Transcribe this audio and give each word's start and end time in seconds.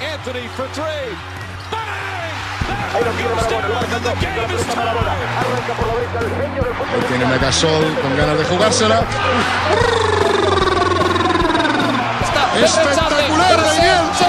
Anthony 0.00 0.46
for 0.54 0.68
three. 0.68 1.16
Tied. 1.70 2.28
Tiene 7.08 7.26
Megasol 7.26 7.94
con 8.00 8.16
ganas 8.16 8.38
de 8.38 8.44
jugársela. 8.44 9.04
Espectacular 12.62 13.58
Iniesta. 13.76 14.28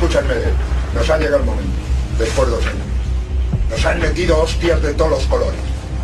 Escúchame, 0.00 0.34
nos 0.94 1.10
ha 1.10 1.18
llegado 1.18 1.36
el 1.36 1.44
momento, 1.44 1.72
después 2.18 2.48
de 2.48 2.54
dos 2.54 2.64
años. 2.64 2.86
Nos 3.68 3.84
han 3.84 4.00
metido 4.00 4.40
hostias 4.40 4.80
de 4.80 4.94
todos 4.94 5.10
los 5.10 5.24
colores. 5.24 5.60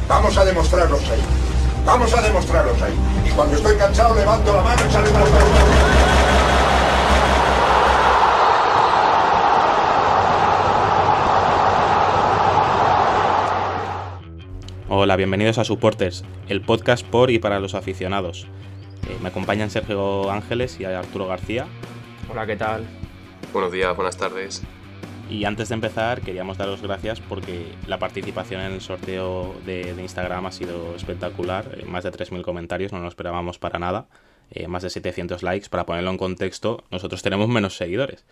Vamos 0.07 0.37
a 0.37 0.45
demostrarlos 0.45 1.01
ahí. 1.09 1.23
Vamos 1.87 2.13
a 2.13 2.21
demostrarlos 2.21 2.83
ahí. 2.83 2.93
Y 3.27 3.31
cuando 3.31 3.57
estoy 3.57 3.75
cansado 3.77 4.15
levanto 4.15 4.55
la 4.55 4.63
mano 4.63 4.83
y 4.87 4.93
sale 4.93 5.11
la 5.11 5.21
Hola, 14.89 15.17
bienvenidos 15.17 15.57
a 15.57 15.65
Supporters, 15.65 16.23
el 16.49 16.61
podcast 16.61 17.05
por 17.07 17.31
y 17.31 17.39
para 17.39 17.61
los 17.61 17.75
aficionados. 17.75 18.47
Eh, 19.09 19.17
me 19.23 19.29
acompañan 19.29 19.71
Sergio 19.71 20.31
Ángeles 20.31 20.79
y 20.81 20.85
Arturo 20.85 21.27
García. 21.27 21.67
Hola, 22.31 22.47
¿qué 22.47 22.57
tal? 22.57 22.87
Buenos 23.57 23.73
días, 23.73 23.97
buenas 23.97 24.19
tardes. 24.19 24.63
Y 25.31 25.47
antes 25.47 25.71
de 25.71 25.77
empezar, 25.77 26.21
queríamos 26.21 26.59
daros 26.59 26.83
gracias 26.83 27.23
porque 27.23 27.65
la 27.87 27.99
participación 27.99 28.61
en 28.61 28.73
el 28.73 28.83
sorteo 28.83 29.57
de, 29.65 29.95
Instagram 29.99 30.45
ha 30.45 30.53
sido 30.53 30.95
espectacular. 30.95 31.79
Eh, 31.79 31.87
más 31.87 32.05
de 32.05 32.13
3.000 32.13 32.43
comentarios, 32.43 32.93
no 32.93 33.01
lo 33.01 33.09
esperábamos 33.09 33.59
para 33.59 33.79
nada. 33.79 34.09
Eh, 34.51 34.69
más 34.69 34.83
de 34.83 34.91
700 34.91 35.43
likes. 35.43 35.71
Para 35.71 35.87
ponerlo 35.87 36.11
en 36.11 36.19
contexto, 36.19 36.85
nosotros 36.91 37.23
tenemos 37.23 37.49
menos 37.49 37.79
seguidores. 37.79 38.27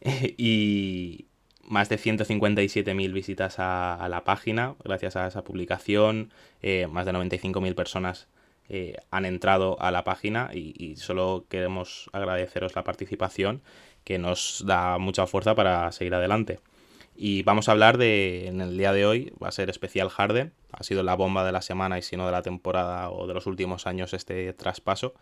y 0.36 1.26
más 1.62 1.88
de 1.88 1.96
157.000 1.96 3.12
visitas 3.12 3.60
a, 3.60 4.04
la 4.10 4.24
página 4.24 4.74
gracias 4.82 5.14
a 5.14 5.28
esa 5.28 5.44
publicación. 5.44 6.32
Eh, 6.62 6.88
más 6.88 7.06
de 7.06 7.12
95.000 7.12 7.76
personas 7.76 8.26
han 9.10 9.26
entrado 9.26 9.78
a 9.78 9.90
la 9.90 10.04
página 10.04 10.48
y 10.54 10.96
solo 10.96 11.44
queremos 11.50 12.08
agradeceros 12.14 12.74
la 12.74 12.82
participación 12.82 13.60
que 14.04 14.18
nos 14.18 14.62
da 14.66 14.98
mucha 14.98 15.26
fuerza 15.26 15.54
para 15.54 15.90
seguir 15.92 16.14
adelante. 16.14 16.60
Y 17.16 17.42
vamos 17.42 17.68
a 17.68 17.72
hablar 17.72 17.96
de, 17.96 18.48
en 18.48 18.60
el 18.60 18.76
día 18.76 18.92
de 18.92 19.06
hoy, 19.06 19.32
va 19.42 19.48
a 19.48 19.52
ser 19.52 19.70
especial 19.70 20.08
Harden, 20.08 20.52
ha 20.72 20.82
sido 20.82 21.02
la 21.02 21.14
bomba 21.14 21.44
de 21.44 21.52
la 21.52 21.62
semana 21.62 21.98
y 21.98 22.02
si 22.02 22.16
no 22.16 22.26
de 22.26 22.32
la 22.32 22.42
temporada 22.42 23.10
o 23.10 23.26
de 23.26 23.34
los 23.34 23.46
últimos 23.46 23.86
años 23.86 24.12
este 24.14 24.52
traspaso. 24.52 25.14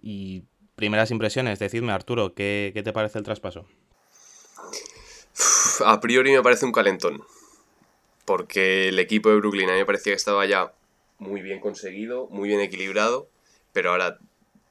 Y 0.00 0.44
primeras 0.76 1.10
impresiones, 1.10 1.58
decidme 1.58 1.92
Arturo, 1.92 2.34
¿qué, 2.34 2.72
qué 2.74 2.82
te 2.82 2.92
parece 2.92 3.18
el 3.18 3.24
traspaso? 3.24 3.66
A 5.84 6.00
priori 6.00 6.32
me 6.32 6.42
parece 6.42 6.66
un 6.66 6.72
calentón, 6.72 7.22
porque 8.24 8.88
el 8.88 8.98
equipo 8.98 9.30
de 9.30 9.36
Brooklyn 9.36 9.70
a 9.70 9.72
mí 9.72 9.78
me 9.78 9.86
parecía 9.86 10.12
que 10.12 10.16
estaba 10.16 10.44
ya 10.44 10.72
muy 11.18 11.40
bien 11.40 11.60
conseguido, 11.60 12.28
muy 12.30 12.48
bien 12.48 12.60
equilibrado, 12.60 13.28
pero 13.72 13.90
ahora 13.90 14.18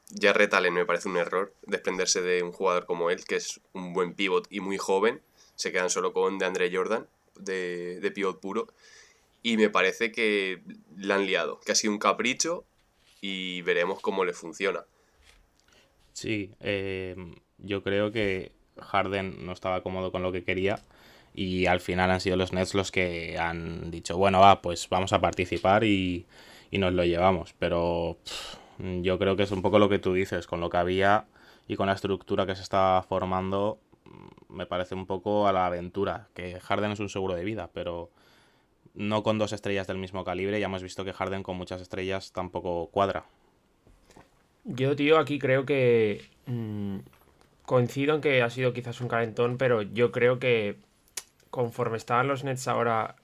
ya 0.09 0.33
Retalen 0.33 0.73
me 0.73 0.85
parece 0.85 1.09
un 1.09 1.17
error 1.17 1.53
desprenderse 1.63 2.21
de 2.21 2.43
un 2.43 2.51
jugador 2.51 2.85
como 2.85 3.09
él, 3.09 3.25
que 3.25 3.35
es 3.35 3.59
un 3.73 3.93
buen 3.93 4.13
pivot 4.13 4.47
y 4.49 4.59
muy 4.59 4.77
joven. 4.77 5.21
Se 5.55 5.71
quedan 5.71 5.89
solo 5.89 6.13
con 6.13 6.37
DeAndre 6.37 6.73
Jordan, 6.73 7.07
de, 7.35 7.99
de 7.99 8.11
pivot 8.11 8.39
puro. 8.39 8.67
Y 9.43 9.57
me 9.57 9.69
parece 9.69 10.11
que 10.11 10.61
la 10.95 11.15
han 11.15 11.25
liado, 11.25 11.59
que 11.59 11.71
ha 11.71 11.75
sido 11.75 11.93
un 11.93 11.99
capricho 11.99 12.65
y 13.21 13.61
veremos 13.61 13.99
cómo 13.99 14.25
le 14.25 14.33
funciona. 14.33 14.85
Sí, 16.13 16.51
eh, 16.59 17.15
yo 17.57 17.83
creo 17.83 18.11
que 18.11 18.51
Harden 18.79 19.45
no 19.45 19.51
estaba 19.51 19.81
cómodo 19.83 20.11
con 20.11 20.23
lo 20.23 20.31
que 20.31 20.43
quería 20.43 20.81
y 21.33 21.67
al 21.67 21.79
final 21.79 22.09
han 22.11 22.21
sido 22.21 22.35
los 22.35 22.53
Nets 22.53 22.73
los 22.73 22.91
que 22.91 23.37
han 23.37 23.91
dicho, 23.91 24.17
bueno, 24.17 24.39
va, 24.39 24.61
pues 24.61 24.89
vamos 24.89 25.13
a 25.13 25.21
participar 25.21 25.83
y, 25.83 26.25
y 26.71 26.77
nos 26.77 26.93
lo 26.93 27.03
llevamos. 27.03 27.53
Pero... 27.59 28.17
yo 28.79 29.17
creo 29.17 29.35
que 29.35 29.43
es 29.43 29.51
un 29.51 29.61
poco 29.61 29.79
lo 29.79 29.89
que 29.89 29.99
tú 29.99 30.13
dices, 30.13 30.47
con 30.47 30.59
lo 30.59 30.69
que 30.69 30.77
había 30.77 31.25
y 31.67 31.75
con 31.75 31.87
la 31.87 31.93
estructura 31.93 32.45
que 32.45 32.55
se 32.55 32.61
está 32.61 33.03
formando, 33.07 33.79
me 34.49 34.65
parece 34.65 34.95
un 34.95 35.05
poco 35.05 35.47
a 35.47 35.53
la 35.53 35.65
aventura, 35.65 36.27
que 36.33 36.59
Harden 36.59 36.91
es 36.91 36.99
un 36.99 37.09
seguro 37.09 37.35
de 37.35 37.43
vida, 37.43 37.69
pero 37.73 38.09
no 38.93 39.23
con 39.23 39.37
dos 39.37 39.53
estrellas 39.53 39.87
del 39.87 39.97
mismo 39.97 40.23
calibre, 40.23 40.59
ya 40.59 40.65
hemos 40.65 40.83
visto 40.83 41.05
que 41.05 41.13
Harden 41.13 41.43
con 41.43 41.57
muchas 41.57 41.81
estrellas 41.81 42.31
tampoco 42.31 42.87
cuadra. 42.87 43.25
Yo, 44.63 44.95
tío, 44.95 45.17
aquí 45.17 45.39
creo 45.39 45.65
que 45.65 46.25
mmm, 46.45 46.97
coincido 47.63 48.15
en 48.15 48.21
que 48.21 48.41
ha 48.41 48.49
sido 48.49 48.73
quizás 48.73 49.01
un 49.01 49.07
calentón, 49.07 49.57
pero 49.57 49.81
yo 49.81 50.11
creo 50.11 50.39
que 50.39 50.77
conforme 51.49 51.97
estaban 51.97 52.27
los 52.27 52.43
Nets 52.43 52.67
ahora, 52.67 53.15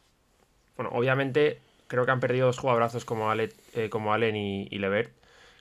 bueno, 0.75 0.91
obviamente 0.93 1.59
creo 1.87 2.05
que 2.05 2.11
han 2.11 2.19
perdido 2.19 2.47
dos 2.47 2.59
jugadorazos 2.59 3.05
como, 3.05 3.29
Ale, 3.29 3.49
eh, 3.73 3.89
como 3.89 4.13
Allen 4.13 4.35
y, 4.35 4.67
y 4.69 4.79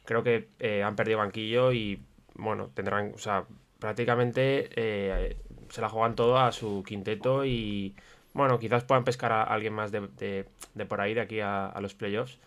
creo 0.04 0.22
que 0.22 0.48
eh, 0.58 0.82
han 0.82 0.96
perdido 0.96 1.18
banquillo 1.18 1.72
y 1.72 2.00
bueno, 2.34 2.70
tendrán, 2.74 3.12
o 3.14 3.18
sea, 3.18 3.44
prácticamente 3.78 4.70
eh, 4.76 5.36
se 5.68 5.80
la 5.80 5.88
juegan 5.88 6.14
todo 6.14 6.38
a 6.38 6.52
su 6.52 6.82
quinteto 6.86 7.44
y 7.44 7.94
bueno, 8.32 8.58
quizás 8.58 8.84
puedan 8.84 9.04
pescar 9.04 9.32
a 9.32 9.42
alguien 9.42 9.74
más 9.74 9.92
de, 9.92 10.46
de, 10.74 10.86
por 10.86 11.00
ahí, 11.00 11.14
de 11.14 11.20
aquí 11.20 11.40
a, 11.40 11.66
a, 11.66 11.80
los 11.80 11.94
playoffs. 11.94 12.38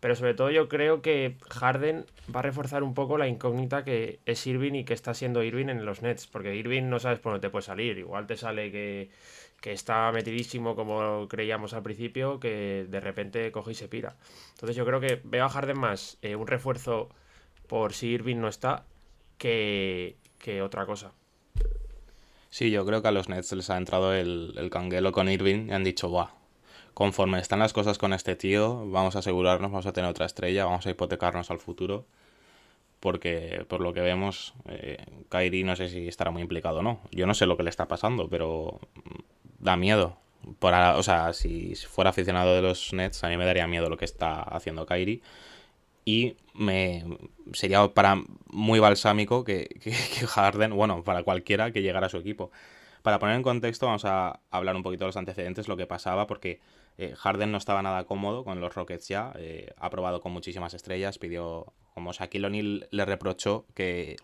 Pero 0.00 0.14
sobre 0.14 0.34
todo 0.34 0.50
yo 0.50 0.68
creo 0.68 1.02
que 1.02 1.36
Harden 1.50 2.06
va 2.34 2.40
a 2.40 2.42
reforzar 2.42 2.82
un 2.84 2.94
poco 2.94 3.18
la 3.18 3.26
incógnita 3.26 3.84
que 3.84 4.20
es 4.26 4.46
Irving 4.46 4.74
y 4.74 4.84
que 4.84 4.94
está 4.94 5.12
siendo 5.12 5.42
Irving 5.42 5.68
en 5.68 5.84
los 5.84 6.02
Nets, 6.02 6.26
porque 6.28 6.54
Irving 6.54 6.84
no 6.88 7.00
sabes 7.00 7.18
por 7.18 7.32
dónde 7.32 7.48
te 7.48 7.50
puede 7.50 7.64
salir, 7.64 7.98
igual 7.98 8.26
te 8.26 8.36
sale 8.36 8.70
que, 8.70 9.10
que 9.60 9.72
está 9.72 10.10
metidísimo 10.12 10.76
como 10.76 11.26
creíamos 11.28 11.72
al 11.72 11.82
principio, 11.82 12.38
que 12.38 12.86
de 12.88 13.00
repente 13.00 13.50
coge 13.50 13.72
y 13.72 13.74
se 13.74 13.88
pira. 13.88 14.16
Entonces 14.50 14.76
yo 14.76 14.84
creo 14.84 15.00
que 15.00 15.20
veo 15.24 15.44
a 15.44 15.48
Harden 15.48 15.78
más 15.78 16.18
eh, 16.22 16.36
un 16.36 16.46
refuerzo 16.46 17.08
por 17.66 17.92
si 17.92 18.08
Irving 18.08 18.36
no 18.36 18.48
está 18.48 18.84
que, 19.36 20.16
que, 20.38 20.62
otra 20.62 20.86
cosa. 20.86 21.12
Sí, 22.50 22.70
yo 22.70 22.86
creo 22.86 23.02
que 23.02 23.08
a 23.08 23.12
los 23.12 23.28
Nets 23.28 23.52
les 23.52 23.70
ha 23.70 23.76
entrado 23.76 24.14
el, 24.14 24.54
el 24.56 24.70
canguelo 24.70 25.12
con 25.12 25.28
Irving 25.28 25.68
y 25.68 25.72
han 25.72 25.84
dicho, 25.84 26.08
Buah, 26.08 26.30
conforme 26.94 27.38
están 27.38 27.58
las 27.58 27.72
cosas 27.72 27.98
con 27.98 28.12
este 28.12 28.36
tío, 28.36 28.88
vamos 28.90 29.16
a 29.16 29.20
asegurarnos, 29.20 29.70
vamos 29.70 29.86
a 29.86 29.92
tener 29.92 30.10
otra 30.10 30.26
estrella, 30.26 30.64
vamos 30.64 30.86
a 30.86 30.90
hipotecarnos 30.90 31.50
al 31.50 31.58
futuro. 31.58 32.06
Porque 33.00 33.64
por 33.68 33.80
lo 33.80 33.92
que 33.92 34.00
vemos, 34.00 34.54
eh, 34.68 34.96
Kyrie 35.28 35.62
no 35.62 35.76
sé 35.76 35.88
si 35.88 36.08
estará 36.08 36.32
muy 36.32 36.42
implicado 36.42 36.80
o 36.80 36.82
no. 36.82 37.00
Yo 37.12 37.26
no 37.26 37.34
sé 37.34 37.46
lo 37.46 37.56
que 37.56 37.62
le 37.62 37.70
está 37.70 37.86
pasando, 37.86 38.28
pero 38.28 38.80
da 39.58 39.76
miedo. 39.76 40.16
Por, 40.58 40.72
o 40.72 41.02
sea, 41.02 41.32
si 41.32 41.74
fuera 41.74 42.10
aficionado 42.10 42.54
de 42.54 42.62
los 42.62 42.92
Nets, 42.92 43.22
a 43.24 43.28
mí 43.28 43.36
me 43.36 43.44
daría 43.44 43.66
miedo 43.66 43.90
lo 43.90 43.96
que 43.96 44.04
está 44.04 44.42
haciendo 44.42 44.86
Kyrie. 44.86 45.22
Y 46.04 46.36
me 46.54 47.04
sería 47.52 47.86
para 47.88 48.22
muy 48.46 48.78
balsámico 48.78 49.44
que, 49.44 49.68
que, 49.82 49.92
Harden, 50.26 50.74
bueno, 50.74 51.04
para 51.04 51.22
cualquiera 51.22 51.70
que 51.70 51.82
llegara 51.82 52.06
a 52.06 52.10
su 52.10 52.16
equipo. 52.16 52.50
Para 53.02 53.18
poner 53.18 53.36
en 53.36 53.42
contexto, 53.42 53.86
vamos 53.86 54.04
a 54.04 54.40
hablar 54.50 54.74
un 54.76 54.82
poquito 54.82 55.04
de 55.04 55.08
los 55.08 55.16
antecedentes, 55.16 55.68
lo 55.68 55.76
que 55.76 55.86
pasaba, 55.86 56.26
porque 56.26 56.60
eh, 56.98 57.14
Harden 57.16 57.52
no 57.52 57.58
estaba 57.58 57.82
nada 57.82 58.04
cómodo 58.04 58.44
con 58.44 58.60
los 58.60 58.74
Rockets 58.74 59.08
ya. 59.08 59.32
Eh, 59.36 59.72
ha 59.76 59.90
probado 59.90 60.20
con 60.20 60.32
muchísimas 60.32 60.74
estrellas, 60.74 61.18
pidió, 61.18 61.72
como 61.94 62.12
Shaquille 62.12 62.46
O'Neal 62.46 62.88
le 62.90 63.04
reprochó 63.04 63.66
que, 63.74 64.16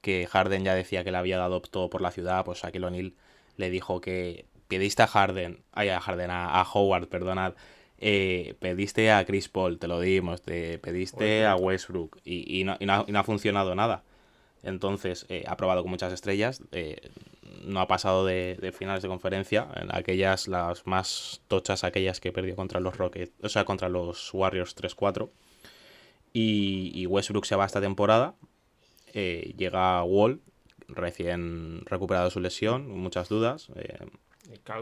que 0.00 0.26
Harden 0.26 0.64
ya 0.64 0.74
decía 0.74 1.04
que 1.04 1.12
le 1.12 1.18
había 1.18 1.38
dado 1.38 1.60
todo 1.62 1.88
por 1.88 2.02
la 2.02 2.10
ciudad, 2.10 2.44
pues 2.44 2.60
Shaquille 2.60 2.86
O'Neal 2.86 3.14
le 3.56 3.70
dijo 3.70 4.00
que 4.00 4.46
pediste 4.72 5.02
a 5.02 5.06
Harden, 5.06 5.62
ay, 5.72 5.90
a 5.90 6.00
Harden, 6.00 6.30
a, 6.30 6.58
a 6.58 6.62
Howard, 6.62 7.08
perdonad, 7.08 7.52
eh, 7.98 8.54
pediste 8.58 9.12
a 9.12 9.22
Chris 9.26 9.50
Paul, 9.50 9.78
te 9.78 9.86
lo 9.86 10.00
dimos, 10.00 10.40
te 10.40 10.78
pediste 10.78 11.44
a 11.44 11.56
Westbrook 11.56 12.18
y, 12.24 12.60
y, 12.60 12.64
no, 12.64 12.78
y, 12.80 12.86
no, 12.86 13.04
y 13.06 13.12
no, 13.12 13.18
ha 13.18 13.22
funcionado 13.22 13.74
nada. 13.74 14.02
Entonces, 14.62 15.26
eh, 15.28 15.44
ha 15.46 15.58
probado 15.58 15.82
con 15.82 15.90
muchas 15.90 16.10
estrellas, 16.10 16.62
eh, 16.72 17.10
no 17.64 17.80
ha 17.80 17.86
pasado 17.86 18.24
de, 18.24 18.56
de, 18.58 18.72
finales 18.72 19.02
de 19.02 19.08
conferencia, 19.08 19.68
en 19.76 19.94
aquellas, 19.94 20.48
las 20.48 20.86
más 20.86 21.42
tochas, 21.48 21.84
aquellas 21.84 22.18
que 22.18 22.32
perdió 22.32 22.56
contra 22.56 22.80
los 22.80 22.96
Rockets, 22.96 23.34
o 23.42 23.50
sea, 23.50 23.66
contra 23.66 23.90
los 23.90 24.32
Warriors 24.32 24.74
3-4. 24.74 25.28
Y, 26.32 27.04
Westbrook 27.04 27.44
se 27.44 27.56
va 27.56 27.66
esta 27.66 27.82
temporada, 27.82 28.36
llega 29.12 30.02
Wall, 30.02 30.40
recién 30.88 31.82
recuperado 31.84 32.30
su 32.30 32.40
lesión, 32.40 32.88
muchas 32.88 33.28
dudas, 33.28 33.68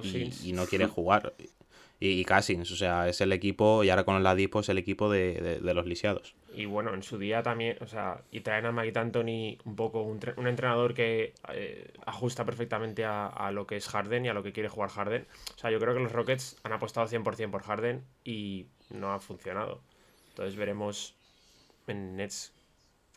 y, 0.02 0.50
y, 0.50 0.52
no 0.52 0.66
quiere 0.66 0.86
jugar. 0.86 1.34
y, 2.00 2.24
Cassins. 2.24 2.70
O 2.70 2.76
sea, 2.76 3.08
es 3.08 3.20
el 3.20 3.32
equipo, 3.32 3.84
y 3.84 3.90
ahora 3.90 4.04
con 4.04 4.16
el 4.16 4.22
Ladipo 4.22 4.60
es 4.60 4.68
el 4.68 4.78
equipo 4.78 5.10
de, 5.10 5.60
los 5.62 5.86
lisiados. 5.86 6.34
Y 6.54 6.64
bueno, 6.64 6.94
en 6.94 7.02
su 7.02 7.18
día 7.18 7.42
también, 7.42 7.76
o 7.80 7.86
sea, 7.86 8.22
y 8.32 8.40
traen 8.40 8.66
a 8.66 8.72
Mike 8.72 8.98
Anthony 8.98 9.58
un 9.64 9.76
poco 9.76 10.02
un, 10.02 10.18
entrenador 10.46 10.94
que 10.94 11.34
eh, 11.52 11.92
ajusta 12.06 12.44
perfectamente 12.44 13.04
a, 13.04 13.50
lo 13.52 13.66
que 13.66 13.76
es 13.76 13.88
Harden 13.88 14.24
y 14.24 14.28
a 14.28 14.34
lo 14.34 14.42
que 14.42 14.52
quiere 14.52 14.68
jugar 14.68 14.90
Harden. 14.90 15.26
O 15.54 15.58
sea, 15.58 15.70
yo 15.70 15.78
creo 15.78 15.94
que 15.94 16.00
los 16.00 16.12
Rockets 16.12 16.56
han 16.64 16.72
apostado 16.72 17.06
100% 17.06 17.50
por 17.50 17.62
Harden 17.62 18.02
y 18.24 18.66
no 18.90 19.12
ha 19.12 19.20
funcionado. 19.20 19.80
Entonces 20.30 20.56
veremos 20.56 21.14
en 21.86 22.16
Nets 22.16 22.52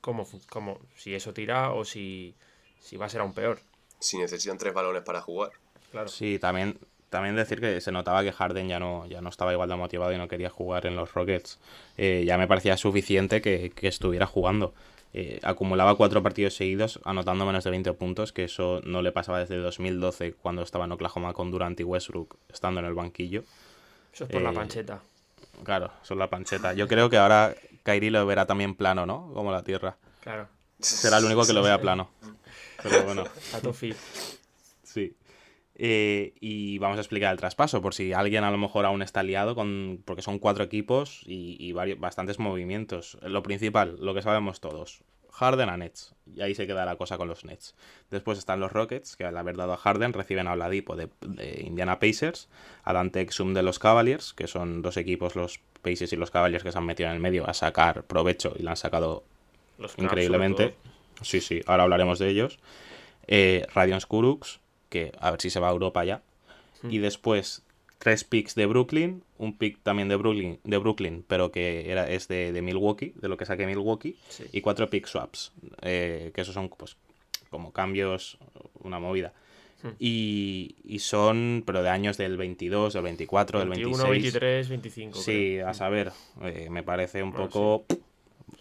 cómo, 0.02 0.28
cómo 0.50 0.80
si 0.96 1.16
eso 1.16 1.34
tira 1.34 1.72
o 1.72 1.86
si, 1.86 2.36
si 2.80 2.98
va 2.98 3.06
a 3.06 3.10
ser 3.10 3.22
aún 3.22 3.34
peor. 3.34 3.60
Si 4.00 4.18
necesitan 4.18 4.58
tres 4.58 4.74
balones 4.74 5.04
para 5.04 5.22
jugar. 5.22 5.52
Claro. 5.94 6.08
Sí, 6.08 6.40
también 6.40 6.80
también 7.14 7.36
decir 7.36 7.60
que 7.60 7.80
se 7.80 7.92
notaba 7.92 8.24
que 8.24 8.32
Harden 8.32 8.68
ya 8.68 8.80
no, 8.80 9.06
ya 9.06 9.22
no 9.22 9.30
estaba 9.30 9.54
igual 9.54 9.70
de 9.70 9.76
motivado 9.76 10.12
y 10.12 10.18
no 10.18 10.28
quería 10.28 10.50
jugar 10.50 10.88
en 10.88 10.96
los 10.96 11.14
Rockets. 11.14 11.60
Eh, 11.96 12.24
ya 12.26 12.40
me 12.40 12.48
parecía 12.48 12.76
suficiente 12.76 13.40
que, 13.40 13.72
estuviera 13.84 14.26
jugando. 14.26 14.74
Eh, 15.14 15.40
acumulaba 15.44 15.96
cuatro 15.96 16.24
partidos 16.24 16.56
seguidos 16.56 17.00
anotando 17.06 17.46
menos 17.46 17.64
de 17.64 17.70
20 17.70 17.94
puntos, 17.94 18.34
que 18.34 18.46
eso 18.46 18.82
no 18.84 19.04
le 19.04 19.12
pasaba 19.12 19.38
desde 19.38 19.58
2012 19.58 20.34
cuando 20.34 20.64
estaba 20.64 20.86
en 20.86 20.94
Oklahoma 20.94 21.34
con 21.34 21.52
Durant 21.52 21.80
y 21.80 21.84
Westbrook 21.84 22.36
estando 22.50 22.80
en 22.80 22.88
el 22.88 22.96
banquillo. 22.96 23.44
Eso 24.12 24.24
es 24.24 24.32
por 24.32 24.42
la 24.42 24.50
eh, 24.50 24.56
pancheta. 24.56 25.04
Claro, 25.64 25.92
eso 26.02 26.16
es 26.16 26.18
la 26.18 26.32
pancheta. 26.32 26.74
Yo 26.74 26.88
creo 26.88 27.12
que 27.12 27.18
ahora 27.18 27.54
Kyrie 27.84 28.10
lo 28.10 28.26
verá 28.26 28.48
también 28.48 28.74
plano, 28.74 29.06
¿no? 29.06 29.32
Como 29.36 29.52
la 29.52 29.64
Tierra. 29.64 29.98
Claro. 30.22 30.48
Será 30.80 31.20
el 31.20 31.26
único 31.26 31.46
que 31.46 31.54
lo 31.54 31.62
vea 31.62 31.80
plano. 31.80 32.10
Pero 32.82 33.04
bueno. 33.04 33.24
A 33.54 33.60
tu. 33.60 33.72
Sí. 34.84 35.16
Eh, 35.76 36.36
y 36.40 36.78
vamos 36.78 36.98
a 36.98 37.02
explicar 37.02 37.32
el 37.32 37.40
traspaso, 37.40 37.82
por 37.82 37.96
si 37.96 38.14
alguien 38.14 38.44
a 38.44 38.52
lo 38.52 38.58
mejor 38.58 38.86
aún 38.86 39.02
está 39.02 39.24
liado, 39.24 39.56
con, 39.56 40.02
porque 40.06 40.22
son 40.22 40.38
cuatro 40.38 40.64
equipos 40.64 41.22
y, 41.26 41.72
varios, 41.72 42.00
bastantes 42.00 42.40
movimientos. 42.40 43.18
Lo 43.24 43.42
principal, 43.42 43.98
lo 44.00 44.14
que 44.14 44.22
sabemos 44.22 44.60
todos, 44.60 45.04
Harden 45.32 45.70
a 45.70 45.78
Nets, 45.78 46.14
y 46.28 46.42
ahí 46.42 46.54
se 46.54 46.68
queda 46.68 46.86
la 46.86 46.96
cosa 46.96 47.18
con 47.18 47.28
los 47.28 47.44
Nets. 47.44 47.76
Después 48.12 48.38
están 48.38 48.60
los 48.60 48.72
Rockets, 48.72 49.16
que 49.16 49.26
al 49.26 49.36
haber 49.36 49.58
dado 49.58 49.74
a 49.74 49.78
Harden 49.78 50.14
reciben 50.14 50.48
a 50.48 50.54
Oladipo 50.54 50.96
de, 50.96 51.10
Indiana 51.66 52.00
Pacers, 52.00 52.50
a 52.84 52.94
Dante 52.94 53.22
Exum 53.22 53.56
de 53.56 53.64
los 53.64 53.80
Cavaliers, 53.80 54.34
que 54.34 54.46
son 54.46 54.84
dos 54.84 54.96
equipos, 54.98 55.36
los 55.36 55.60
Pacers 55.82 56.14
y 56.14 56.18
los 56.18 56.30
Cavaliers, 56.30 56.64
que 56.64 56.72
se 56.72 56.78
han 56.78 56.86
metido 56.86 57.10
en 57.10 57.16
el 57.16 57.22
medio 57.22 57.50
a 57.50 57.54
sacar 57.56 58.04
provecho 58.04 58.54
y 58.56 58.62
lo 58.62 58.70
han 58.70 58.78
sacado 58.78 59.24
increíblemente. 59.98 60.76
Sí, 61.24 61.42
sí, 61.42 61.62
ahora 61.66 61.84
hablaremos 61.84 62.20
de 62.20 62.30
ellos. 62.30 62.60
Eh, 63.26 63.66
Radiance 63.74 64.06
que 64.94 65.12
a 65.20 65.32
ver 65.32 65.42
si 65.42 65.50
se 65.50 65.60
va 65.60 65.70
a 65.70 65.72
Europa 65.72 66.06
ya. 66.06 66.22
Y 66.88 67.00
después 67.00 67.64
tres 67.98 68.26
picks 68.26 68.54
de 68.54 68.66
Brooklyn, 68.66 69.24
un 69.38 69.58
pick 69.58 69.82
también 69.82 70.08
de 70.10 70.18
Brooklyn, 70.18 70.60
de 70.64 70.78
Brooklyn 70.78 71.24
pero 71.28 71.52
que 71.52 71.90
era, 71.90 72.08
es 72.10 72.28
de, 72.28 72.62
Milwaukee, 72.62 73.14
de 73.16 73.28
lo 73.28 73.38
que 73.38 73.46
saqué 73.46 73.66
Milwaukee, 73.66 74.18
y 74.52 74.62
cuatro 74.62 74.90
pick 74.90 75.08
swaps, 75.08 75.54
eh, 75.82 76.32
que 76.36 76.42
esos 76.42 76.54
son 76.54 76.70
pues 76.70 76.98
como 77.50 77.72
cambios, 77.72 78.38
una 78.84 79.00
movida. 79.00 79.34
Hmm. 79.82 79.90
Y, 80.00 80.76
son, 81.00 81.64
pero 81.66 81.82
de 81.82 81.90
años 81.90 82.18
del 82.18 82.38
22, 82.38 82.94
del 82.94 83.04
24, 83.04 83.60
del 83.60 83.70
26. 83.70 84.10
23, 84.10 84.70
25. 84.70 85.20
Sí, 85.20 85.60
a 85.60 85.74
saber, 85.74 86.12
eh, 86.42 86.68
me 86.70 86.84
parece 86.84 87.24
un 87.24 87.34
poco... 87.34 87.86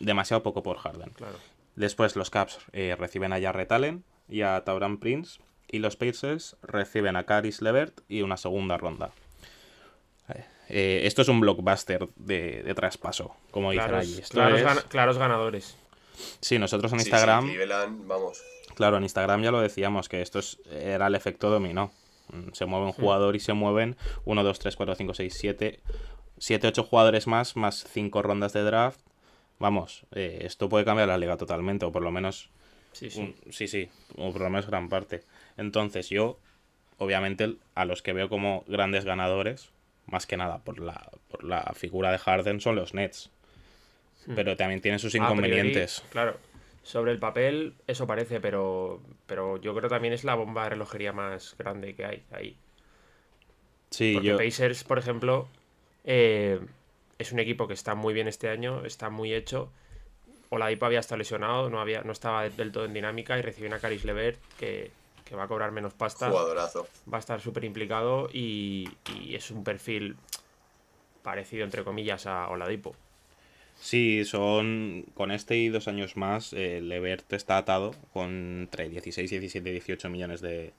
Demasiado 0.00 0.42
poco 0.42 0.62
por 0.62 0.78
Harden. 0.78 1.10
Claro. 1.10 1.36
Después 1.76 2.16
los 2.16 2.30
Caps 2.30 2.58
eh, 2.72 2.96
reciben 2.98 3.32
a 3.32 3.40
Jarrett 3.40 3.70
Allen 3.70 4.04
y 4.28 4.42
a 4.42 4.62
Tauran 4.64 4.98
Prince 4.98 5.40
y 5.68 5.78
los 5.78 5.96
Pacers 5.96 6.56
reciben 6.62 7.16
a 7.16 7.24
Caris 7.24 7.62
Levert 7.62 8.00
y 8.08 8.22
una 8.22 8.36
segunda 8.36 8.76
ronda. 8.76 9.12
Eh, 10.68 11.06
esto 11.06 11.20
es 11.20 11.28
un 11.28 11.40
blockbuster 11.40 12.08
de, 12.16 12.72
traspaso, 12.74 13.34
como 13.50 13.72
dicen 13.72 13.94
allí. 13.94 14.22
claros, 14.88 15.18
ganadores. 15.18 15.76
Sí, 16.40 16.58
nosotros 16.58 16.92
en 16.92 17.00
Instagram. 17.00 18.06
vamos. 18.06 18.42
Claro, 18.74 18.96
en 18.96 19.02
Instagram 19.02 19.42
ya 19.42 19.50
lo 19.50 19.60
decíamos, 19.60 20.08
que 20.08 20.22
esto 20.22 20.40
era 20.70 21.08
el 21.08 21.14
efecto 21.14 21.50
dominó. 21.50 21.92
Mm, 22.32 22.52
se 22.52 22.64
mueve 22.64 22.86
un 22.86 22.92
jugador 22.92 23.36
y 23.36 23.40
se 23.40 23.52
mueven 23.52 23.96
1, 24.24 24.42
2, 24.42 24.58
3, 24.58 24.76
4, 24.76 24.94
5, 24.94 25.14
6, 25.14 25.34
7. 25.36 25.80
7, 26.38 26.68
8 26.68 26.84
jugadores 26.84 27.26
más, 27.26 27.54
más 27.56 27.84
5 27.92 28.22
rondas 28.22 28.52
de 28.52 28.62
draft. 28.62 29.00
Vamos, 29.58 30.06
eh, 30.12 30.38
esto 30.42 30.68
puede 30.68 30.84
cambiar 30.84 31.08
la 31.08 31.18
liga 31.18 31.36
totalmente, 31.36 31.84
o 31.84 31.92
por 31.92 32.02
lo 32.02 32.10
menos. 32.10 32.50
Sí, 32.92 33.10
sí. 33.10 33.34
sí, 33.50 33.68
sí, 33.68 33.90
o 34.16 34.32
por 34.32 34.42
lo 34.42 34.50
menos 34.50 34.66
gran 34.66 34.88
parte. 34.88 35.24
Entonces 35.56 36.08
yo, 36.08 36.38
obviamente, 36.98 37.56
a 37.74 37.84
los 37.84 38.02
que 38.02 38.12
veo 38.12 38.28
como 38.28 38.64
grandes 38.66 39.04
ganadores, 39.04 39.70
más 40.06 40.26
que 40.26 40.36
nada 40.36 40.58
por 40.58 40.80
la, 40.80 41.10
por 41.28 41.44
la 41.44 41.72
figura 41.74 42.10
de 42.10 42.18
Harden, 42.18 42.60
son 42.60 42.76
los 42.76 42.94
Nets. 42.94 43.30
Hmm. 44.26 44.34
Pero 44.34 44.56
también 44.56 44.80
tienen 44.80 44.98
sus 44.98 45.14
inconvenientes. 45.14 46.04
claro, 46.10 46.36
sobre 46.82 47.12
el 47.12 47.18
papel 47.18 47.74
eso 47.86 48.06
parece, 48.06 48.40
pero, 48.40 49.00
pero 49.26 49.60
yo 49.60 49.74
creo 49.74 49.88
también 49.88 50.14
es 50.14 50.24
la 50.24 50.34
bomba 50.34 50.64
de 50.64 50.70
relojería 50.70 51.12
más 51.12 51.54
grande 51.58 51.94
que 51.94 52.04
hay 52.04 52.22
ahí. 52.32 52.56
Sí, 53.90 54.14
Porque 54.14 54.34
Pacers, 54.34 54.84
por 54.84 54.98
ejemplo, 54.98 55.48
eh, 56.04 56.60
es 57.18 57.32
un 57.32 57.38
equipo 57.38 57.68
que 57.68 57.74
está 57.74 57.94
muy 57.94 58.14
bien 58.14 58.26
este 58.26 58.48
año, 58.48 58.84
está 58.84 59.10
muy 59.10 59.34
hecho. 59.34 59.70
Oladipo 60.48 60.86
había 60.86 61.00
estado 61.00 61.18
lesionado, 61.18 61.70
no, 61.70 61.80
había, 61.80 62.02
no 62.02 62.12
estaba 62.12 62.48
del 62.48 62.72
todo 62.72 62.84
en 62.84 62.94
dinámica 62.94 63.38
y 63.38 63.42
recibió 63.42 63.74
a 63.74 63.78
Caris 63.78 64.04
Levert 64.04 64.38
que 64.58 64.90
que 65.32 65.36
va 65.36 65.44
a 65.44 65.48
cobrar 65.48 65.72
menos 65.72 65.94
pasta. 65.94 66.28
Jugadorazo. 66.28 66.86
Va 67.10 67.16
a 67.16 67.20
estar 67.20 67.40
súper 67.40 67.64
implicado 67.64 68.28
y, 68.30 68.86
es 69.30 69.50
un 69.50 69.64
perfil 69.64 70.16
parecido, 71.22 71.64
entre 71.64 71.84
comillas, 71.84 72.26
a 72.26 72.48
Oladipo. 72.48 72.94
Sí, 73.80 74.26
son 74.26 75.06
con 75.14 75.30
este 75.30 75.56
y 75.56 75.70
dos 75.70 75.88
años 75.88 76.18
más, 76.18 76.52
el 76.52 76.90
Levert 76.90 77.32
está 77.32 77.56
atado 77.56 77.92
con 78.12 78.28
entre 78.60 78.90
16, 78.90 79.30
17, 79.30 79.70
18 79.70 80.10
millones 80.10 80.42
de, 80.42 80.74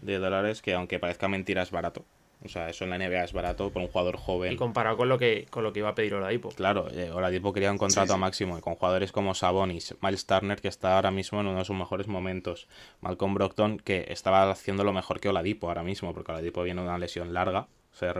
de 0.00 0.18
dólares, 0.18 0.62
que 0.62 0.74
aunque 0.74 1.00
parezca 1.00 1.26
mentira 1.26 1.62
es 1.62 1.72
barato. 1.72 2.04
O 2.44 2.48
sea, 2.48 2.68
eso 2.68 2.84
en 2.84 2.90
la 2.90 2.98
NBA 2.98 3.24
es 3.24 3.32
barato 3.32 3.70
por 3.70 3.82
un 3.82 3.88
jugador 3.88 4.16
joven. 4.16 4.52
Y 4.52 4.56
comparado 4.56 4.96
con 4.96 5.08
lo 5.08 5.18
que, 5.18 5.46
con 5.50 5.64
lo 5.64 5.72
que 5.72 5.80
iba 5.80 5.88
a 5.88 5.94
pedir 5.94 6.14
Oladipo. 6.14 6.50
Claro, 6.50 6.88
eh, 6.92 7.10
Oladipo 7.10 7.52
quería 7.52 7.72
un 7.72 7.78
contrato 7.78 8.12
a 8.12 8.16
máximo 8.18 8.58
y 8.58 8.60
con 8.60 8.74
jugadores 8.74 9.10
como 9.10 9.34
Sabonis, 9.34 9.96
Miles 10.02 10.26
Turner, 10.26 10.60
que 10.60 10.68
está 10.68 10.96
ahora 10.96 11.10
mismo 11.10 11.40
en 11.40 11.46
uno 11.46 11.58
de 11.58 11.64
sus 11.64 11.76
mejores 11.76 12.08
momentos, 12.08 12.68
Malcolm 13.00 13.34
Brockton, 13.34 13.78
que 13.78 14.06
estaba 14.10 14.50
haciendo 14.50 14.84
lo 14.84 14.92
mejor 14.92 15.18
que 15.18 15.28
Oladipo 15.28 15.68
ahora 15.68 15.82
mismo, 15.82 16.12
porque 16.12 16.32
Oladipo 16.32 16.62
viene 16.62 16.82
de 16.82 16.88
una 16.88 16.98
lesión 16.98 17.32
larga, 17.32 17.68
se 17.92 18.12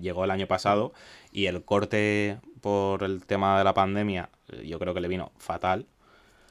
llegó 0.00 0.24
el 0.24 0.30
año 0.30 0.46
pasado 0.46 0.92
y 1.30 1.44
el 1.44 1.62
corte 1.64 2.38
por 2.62 3.02
el 3.02 3.26
tema 3.26 3.58
de 3.58 3.64
la 3.64 3.74
pandemia 3.74 4.30
eh, 4.48 4.66
yo 4.66 4.78
creo 4.78 4.94
que 4.94 5.00
le 5.00 5.08
vino 5.08 5.32
fatal. 5.38 5.86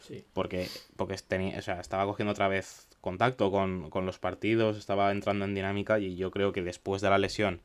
Sí. 0.02 0.26
Porque, 0.34 0.68
porque 0.96 1.16
tenía, 1.28 1.58
o 1.58 1.62
sea, 1.62 1.80
estaba 1.80 2.06
cogiendo 2.06 2.32
otra 2.32 2.48
vez 2.48 2.88
contacto 3.02 3.52
con, 3.52 3.90
los 4.06 4.20
partidos, 4.20 4.78
estaba 4.78 5.12
entrando 5.12 5.46
en 5.46 5.56
dinámica 5.56 6.00
y 6.00 6.16
yo 6.16 6.32
creo 6.32 6.54
que 6.54 6.62
después 6.62 7.02
de 7.02 7.10
la 7.10 7.18
lesión 7.18 7.60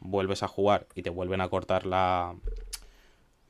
vuelves 0.00 0.42
a 0.42 0.48
jugar 0.48 0.86
y 0.94 1.02
te 1.02 1.10
vuelven 1.10 1.40
a 1.40 1.48
cortar 1.48 1.86
la 1.86 2.34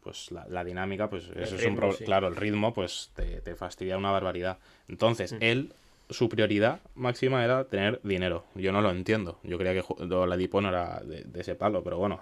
pues 0.03 0.31
la, 0.31 0.65
dinámica, 0.65 1.09
pues 1.09 1.25
eso 1.35 1.57
es 1.57 1.65
un 1.65 1.77
problema. 1.77 2.05
Claro, 2.05 2.29
el 2.29 2.37
ritmo, 2.37 2.75
pues 2.75 3.11
te, 3.15 3.57
fastidia 3.57 3.97
una 3.97 4.11
barbaridad. 4.11 4.59
Entonces, 4.87 5.33
mm. 5.33 5.39
él, 5.41 5.73
su 6.11 6.29
prioridad 6.29 6.81
máxima 6.95 7.43
era 7.43 7.65
tener 7.65 8.01
dinero. 8.03 8.45
Yo 8.55 8.71
no 8.71 8.83
lo 8.83 8.91
entiendo. 8.91 9.39
Yo 9.43 9.57
creía 9.57 9.73
que 9.73 9.83
la 10.07 10.37
Dipo 10.37 10.61
no 10.61 10.69
era 10.69 11.01
de, 11.01 11.25
ese 11.41 11.55
palo, 11.55 11.83
pero 11.83 11.97
bueno. 11.97 12.21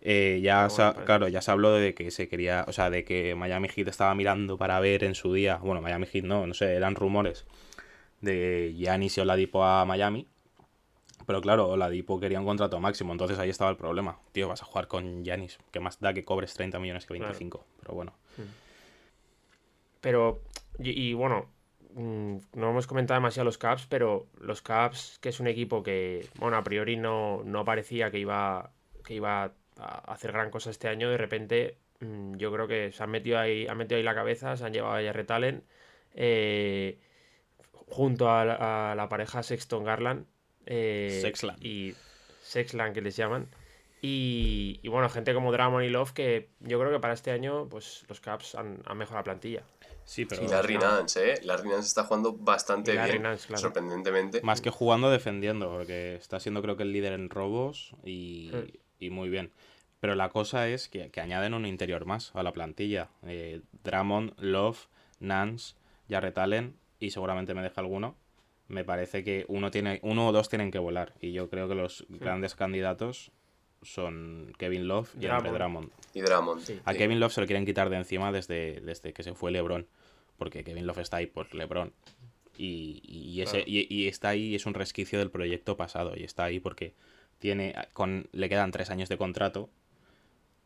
Eh, 0.00 0.40
ya 0.44 0.68
pues 0.68 0.94
claro, 1.06 1.26
ya 1.26 1.42
se 1.42 1.50
habló 1.50 1.72
de 1.72 1.94
que 1.94 2.12
se 2.12 2.28
quería, 2.28 2.64
o 2.68 2.72
sea, 2.72 2.88
de 2.88 3.04
que 3.04 3.34
Miami 3.34 3.68
Heat 3.68 3.88
estaba 3.88 4.14
mirando 4.14 4.56
para 4.56 4.78
ver 4.78 5.02
en 5.02 5.16
su 5.16 5.32
día, 5.32 5.56
bueno, 5.56 5.80
Miami 5.80 6.06
Heat 6.06 6.24
no, 6.24 6.46
no 6.46 6.54
sé, 6.54 6.74
eran 6.74 6.94
rumores 6.94 7.46
de 8.24 8.74
Giannis 8.76 9.18
y 9.18 9.20
Oladipo 9.20 9.64
a 9.64 9.84
Miami. 9.84 10.26
Pero 11.26 11.40
claro, 11.40 11.68
Oladipo 11.68 12.20
quería 12.20 12.40
un 12.40 12.46
contrato 12.46 12.78
máximo, 12.80 13.12
entonces 13.12 13.38
ahí 13.38 13.50
estaba 13.50 13.70
el 13.70 13.76
problema. 13.76 14.18
Tío, 14.32 14.48
vas 14.48 14.62
a 14.62 14.66
jugar 14.66 14.88
con 14.88 15.24
Giannis, 15.24 15.58
que 15.70 15.80
más 15.80 16.00
da 16.00 16.12
que 16.12 16.24
cobres 16.24 16.54
30 16.54 16.78
millones 16.78 17.06
que 17.06 17.14
25, 17.14 17.64
pero 17.80 17.94
bueno. 17.94 18.12
Pero, 20.00 20.42
y, 20.78 21.14
bueno, 21.14 21.46
mm, 21.94 22.36
no 22.54 22.70
hemos 22.70 22.86
comentado 22.86 23.18
demasiado 23.18 23.46
los 23.46 23.56
Caps, 23.56 23.86
pero 23.88 24.26
los 24.38 24.60
Caps, 24.60 25.18
que 25.20 25.30
es 25.30 25.40
un 25.40 25.46
equipo 25.46 25.82
que, 25.82 26.28
bueno, 26.38 26.58
a 26.58 26.64
priori 26.64 26.96
no, 26.96 27.42
no 27.44 27.64
parecía 27.64 28.10
que 28.10 28.18
iba, 28.18 28.70
que 29.02 29.14
iba 29.14 29.52
a 29.78 30.12
hacer 30.12 30.32
gran 30.32 30.50
cosa 30.50 30.68
este 30.68 30.88
año, 30.88 31.08
de 31.08 31.16
repente 31.16 31.78
mm, 32.00 32.36
yo 32.36 32.52
creo 32.52 32.68
que 32.68 32.92
se 32.92 33.02
han 33.02 33.10
metido 33.10 33.38
ahí, 33.38 33.66
han 33.66 33.78
metido 33.78 33.96
ahí 33.96 34.02
la 34.02 34.14
cabeza, 34.14 34.58
se 34.58 34.64
han 34.66 34.74
llevado 34.74 34.96
a 34.96 35.02
Jarrett 35.02 35.30
Allen. 35.30 35.64
Eh, 36.14 36.98
junto 37.86 38.30
a 38.30 38.44
la, 38.94 39.06
pareja 39.08 39.42
Sexton 39.42 39.84
Garland. 39.84 40.26
Eh, 40.66 41.18
Sexland. 41.22 41.62
Y 41.64 41.94
Sexland, 42.42 42.94
que 42.94 43.00
les 43.00 43.16
llaman. 43.16 43.48
Y, 44.06 44.86
bueno, 44.88 45.08
gente 45.08 45.32
como 45.32 45.50
Dramon 45.50 45.82
y 45.82 45.88
Love, 45.88 46.12
que 46.12 46.50
yo 46.60 46.78
creo 46.78 46.92
que 46.92 47.00
para 47.00 47.14
este 47.14 47.30
año, 47.30 47.66
pues 47.70 48.04
los 48.06 48.20
Caps 48.20 48.54
han, 48.54 48.82
mejorado 48.96 49.20
la 49.20 49.24
plantilla. 49.24 49.62
Sí, 50.04 50.26
pero 50.26 50.44
Y 50.44 50.48
Larry 50.48 50.76
Nance, 50.76 51.32
¿eh? 51.32 51.40
Larry 51.42 51.70
Nance 51.70 51.88
está 51.88 52.04
jugando 52.04 52.34
bastante 52.34 52.92
bien, 52.92 53.22
Nance, 53.22 53.46
claro. 53.46 53.62
sorprendentemente. 53.62 54.42
más 54.42 54.60
que 54.60 54.68
jugando, 54.68 55.10
defendiendo, 55.10 55.70
porque 55.70 56.16
está 56.16 56.38
siendo 56.38 56.60
creo 56.60 56.76
que 56.76 56.82
el 56.82 56.92
líder 56.92 57.14
en 57.14 57.30
robos 57.30 57.96
y, 58.04 58.50
Sí. 58.52 58.80
y 58.98 59.08
muy 59.08 59.30
bien. 59.30 59.52
Pero 60.00 60.14
la 60.14 60.28
cosa 60.28 60.68
es 60.68 60.90
que, 60.90 61.10
que 61.10 61.22
añaden 61.22 61.54
un 61.54 61.64
interior 61.64 62.04
más 62.04 62.30
a 62.34 62.42
la 62.42 62.52
plantilla. 62.52 63.08
Eh, 63.22 63.62
Drummond, 63.84 64.34
Love, 64.38 64.86
Nance, 65.18 65.76
Jarrett 66.10 66.36
Allen 66.36 66.76
y 67.00 67.10
seguramente 67.10 67.54
me 67.54 67.62
deja 67.62 67.80
alguno. 67.80 68.16
Me 68.68 68.84
parece 68.84 69.22
que 69.24 69.44
uno, 69.48 69.70
tiene, 69.70 70.00
uno 70.02 70.28
o 70.28 70.32
dos 70.32 70.48
tienen 70.48 70.70
que 70.70 70.78
volar. 70.78 71.14
Y 71.20 71.32
yo 71.32 71.50
creo 71.50 71.68
que 71.68 71.74
los 71.74 72.06
grandes 72.08 72.54
candidatos 72.54 73.30
son 73.82 74.52
Kevin 74.58 74.88
Love 74.88 75.14
y 75.20 75.26
Andre 75.26 75.50
Drummond. 75.50 75.90
Drummond. 75.90 75.92
Y 76.14 76.20
Drummond. 76.22 76.60
Sí. 76.62 76.80
A 76.84 76.92
sí. 76.92 76.98
Kevin 76.98 77.20
Love 77.20 77.32
se 77.32 77.40
lo 77.42 77.46
quieren 77.46 77.66
quitar 77.66 77.90
de 77.90 77.96
encima 77.96 78.32
desde, 78.32 78.80
desde 78.80 79.12
que 79.12 79.22
se 79.22 79.34
fue 79.34 79.50
LeBron. 79.50 79.86
Porque 80.38 80.64
Kevin 80.64 80.86
Love 80.86 80.98
está 80.98 81.18
ahí 81.18 81.26
por 81.26 81.54
LeBron. 81.54 81.92
Y, 82.56 83.02
y 83.04 83.40
ese, 83.42 83.58
Claro. 83.58 83.64
y, 83.70 83.86
y 83.94 84.08
está 84.08 84.30
ahí, 84.30 84.54
es 84.54 84.64
un 84.64 84.74
resquicio 84.74 85.18
del 85.18 85.30
proyecto 85.30 85.76
pasado. 85.76 86.14
Y 86.16 86.24
está 86.24 86.44
ahí 86.44 86.58
porque 86.60 86.94
tiene 87.38 87.74
con, 87.92 88.28
le 88.32 88.48
quedan 88.48 88.70
tres 88.70 88.90
años 88.90 89.08
de 89.10 89.18
contrato 89.18 89.68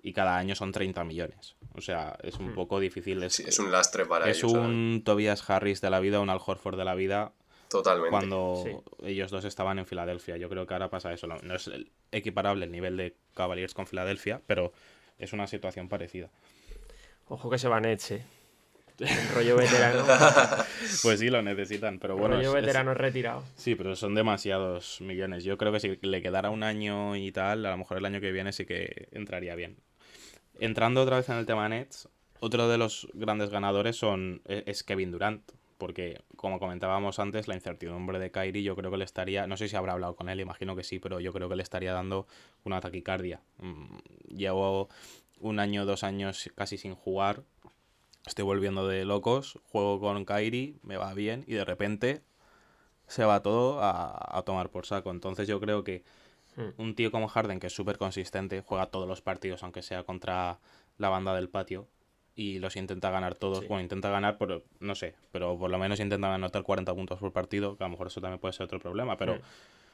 y 0.03 0.13
cada 0.13 0.37
año 0.37 0.55
son 0.55 0.73
30 0.73 1.05
millones. 1.05 1.57
O 1.75 1.81
sea, 1.81 2.17
es 2.23 2.37
un 2.37 2.55
poco 2.55 2.81
difícil. 2.81 3.23
Es, 3.23 3.35
Sí, 3.35 3.45
es 3.47 3.59
un 3.59 3.71
lastre 3.73 4.05
para 4.07 4.29
es 4.31 4.39
ellos. 4.39 4.53
¿sabes? 4.53 4.67
un 4.67 5.03
Tobias 5.05 5.49
Harris 5.51 5.81
de 5.81 5.91
la 5.91 6.01
vida, 6.01 6.21
un 6.21 6.31
Al 6.31 6.41
Horford 6.45 6.77
de 6.79 6.85
la 6.85 6.95
vida, 6.95 7.33
Totalmente. 7.69 8.11
cuando 8.11 8.63
Sí. 8.65 8.77
ellos 9.07 9.31
dos 9.31 9.45
estaban 9.45 9.79
en 9.79 9.87
Filadelfia. 9.87 10.37
Yo 10.37 10.49
creo 10.49 10.67
que 10.67 10.75
ahora 10.75 10.89
pasa 10.89 11.13
eso. 11.13 11.27
No, 11.27 11.55
es 11.55 11.67
el- 11.67 11.91
equiparable 12.13 12.65
el 12.65 12.73
nivel 12.73 12.97
de 12.97 13.15
Cavaliers 13.35 13.75
con 13.75 13.87
Filadelfia, 13.87 14.41
pero 14.47 14.73
es 15.19 15.33
una 15.33 15.47
situación 15.47 15.89
parecida. 15.89 16.31
Ojo 17.29 17.51
que 17.51 17.59
se 17.59 17.69
va 17.69 17.81
Nets, 17.81 18.13
eh. 18.13 18.25
El 19.01 19.29
rollo 19.35 19.57
veterano. 19.57 20.05
Pues 21.03 21.21
sí, 21.21 21.29
lo 21.31 21.41
necesitan, 21.43 21.99
pero 22.01 22.17
bueno. 22.17 22.35
rollo 22.37 22.51
es- 22.51 22.57
es- 22.57 22.63
veterano 22.63 22.95
retirado. 22.95 23.45
Sí, 23.55 23.75
pero 23.77 23.95
son 23.95 24.15
demasiados 24.17 25.01
millones. 25.01 25.45
Yo 25.45 25.57
creo 25.59 25.71
que 25.71 25.79
si 25.81 25.99
le 26.03 26.23
quedara 26.23 26.51
un 26.51 26.63
año 26.65 27.15
y 27.15 27.31
tal, 27.31 27.65
a 27.67 27.71
lo 27.71 27.77
mejor 27.77 27.99
el 27.99 28.07
año 28.07 28.21
que 28.21 28.33
viene 28.33 28.53
sí 28.53 28.65
que 28.67 29.09
entraría 29.13 29.55
bien. 29.55 29.77
Entrando 30.59 31.03
otra 31.03 31.17
vez 31.17 31.29
en 31.29 31.37
el 31.37 31.47
tema 31.47 31.69
Nets, 31.69 32.09
otro 32.41 32.69
de 32.69 32.79
los 32.79 33.09
grandes 33.15 33.51
ganadores 33.51 33.97
son, 33.97 34.43
e- 34.47 34.65
es 34.67 34.83
Kevin 34.83 35.11
Durant. 35.13 35.43
Porque, 35.79 36.23
como 36.35 36.59
comentábamos 36.59 37.21
antes, 37.21 37.47
la 37.47 37.55
incertidumbre 37.55 38.19
de 38.19 38.33
Kyrie 38.33 38.65
yo 38.65 38.75
creo 38.75 38.91
que 38.91 38.97
le 38.97 39.05
estaría, 39.05 39.47
no 39.47 39.57
sé 39.57 39.69
si 39.69 39.77
habrá 39.77 39.93
hablado 39.93 40.17
con 40.17 40.29
él, 40.29 40.41
imagino 40.41 40.75
que 40.75 40.83
sí, 40.83 40.99
pero 40.99 41.21
yo 41.21 41.33
creo 41.33 41.49
que 41.49 41.55
le 41.55 41.63
estaría 41.63 41.93
dando 41.93 42.27
una 42.65 42.81
taquicardia. 42.81 43.41
Mm, 43.59 43.97
Llevo 44.35 44.89
un 45.41 45.61
año, 45.61 45.87
dos 45.87 46.03
años 46.03 46.51
casi 46.57 46.79
sin 46.79 46.97
jugar, 46.97 47.45
estoy 48.27 48.45
volviendo 48.45 48.89
de 48.89 49.05
locos, 49.05 49.59
juego 49.71 50.01
con 50.01 50.25
Kyrie, 50.25 50.77
me 50.83 50.97
va 50.97 51.15
bien 51.15 51.45
y 51.47 51.55
de 51.55 51.65
repente 51.65 52.23
se 53.07 53.25
va 53.25 53.43
todo 53.43 53.81
a, 53.83 54.39
a 54.39 54.43
tomar 54.43 54.71
por 54.71 54.87
saco. 54.87 55.11
Entonces 55.11 55.49
yo 55.49 55.61
creo 55.61 55.85
que 55.85 56.03
Hmm. 56.59 56.71
un 56.77 56.95
tío 56.97 57.13
como 57.13 57.29
Harden, 57.29 57.61
que 57.61 57.69
es 57.69 57.73
súper 57.73 57.99
consistente, 57.99 58.63
juega 58.63 58.87
todos 58.87 59.07
los 59.07 59.23
partidos, 59.23 59.63
aunque 59.63 59.81
sea 59.81 60.03
contra 60.03 60.59
la 60.97 61.09
banda 61.09 61.33
del 61.35 61.49
patio, 61.49 61.87
y 62.35 62.59
los 62.59 62.75
intenta 62.77 63.11
ganar 63.11 63.37
todos. 63.37 63.61
Sí. 63.61 63.67
Bueno, 63.69 63.83
intenta 63.83 64.11
ganar, 64.11 64.39
pero 64.39 64.65
no 64.81 64.95
sé, 64.97 65.15
pero 65.31 65.57
por 65.57 65.71
lo 65.71 65.79
menos 65.79 66.01
intenta 66.01 66.35
anotar 66.35 66.65
40 66.65 66.93
puntos 66.95 67.19
por 67.21 67.33
partido, 67.33 67.77
que 67.77 67.85
a 67.85 67.87
lo 67.87 67.93
mejor 67.93 68.09
eso 68.09 68.21
también 68.21 68.41
puede 68.41 68.53
ser 68.53 68.65
otro 68.65 68.81
problema, 68.81 69.17
pero. 69.17 69.39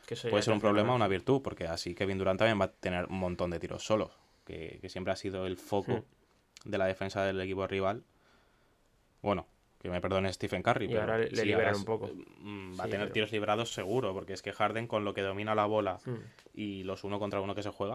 Que 0.06 0.14
ya 0.14 0.28
puede 0.30 0.42
ser 0.42 0.52
un 0.54 0.60
problema 0.60 0.92
o 0.92 0.96
una 0.96 1.08
virtud, 1.08 1.40
porque 1.42 1.66
así 1.66 1.94
Kevin 1.94 2.18
Durant 2.18 2.38
también 2.38 2.60
va 2.60 2.66
a 2.66 2.72
tener 2.72 3.06
un 3.06 3.18
montón 3.18 3.50
de 3.50 3.58
tiros 3.58 3.84
solos, 3.84 4.10
que, 4.46 4.78
que 4.80 4.88
siempre 4.88 5.12
ha 5.12 5.16
sido 5.16 5.46
el 5.46 5.56
foco 5.56 5.92
Hmm. 5.92 6.70
de 6.70 6.78
la 6.78 6.86
defensa 6.86 7.24
del 7.24 7.40
equipo 7.40 7.66
rival. 7.66 8.04
Bueno, 9.22 9.46
que 9.84 9.90
me 9.90 10.00
perdone 10.00 10.32
Stephen 10.32 10.62
Curry, 10.62 10.86
Y 10.86 10.88
pero 10.88 11.00
ahora 11.02 11.18
le- 11.18 11.28
sí, 11.36 11.44
liberan 11.44 11.74
un 11.76 11.84
poco. 11.84 12.10
mm, 12.38 12.72
va 12.80 12.84
a 12.84 12.86
Sí, 12.86 12.90
tener 12.90 13.06
pero- 13.08 13.12
tiros 13.12 13.32
librados 13.32 13.74
seguro, 13.74 14.14
porque 14.14 14.32
es 14.32 14.40
que 14.40 14.52
Harden 14.52 14.86
con 14.86 15.04
lo 15.04 15.12
que 15.12 15.20
domina 15.20 15.54
la 15.54 15.66
bola 15.66 15.98
Hmm. 16.06 16.14
y 16.54 16.84
los 16.84 17.04
uno 17.04 17.18
contra 17.18 17.40
uno 17.42 17.54
que 17.54 17.62
se 17.62 17.68
juega. 17.70 17.94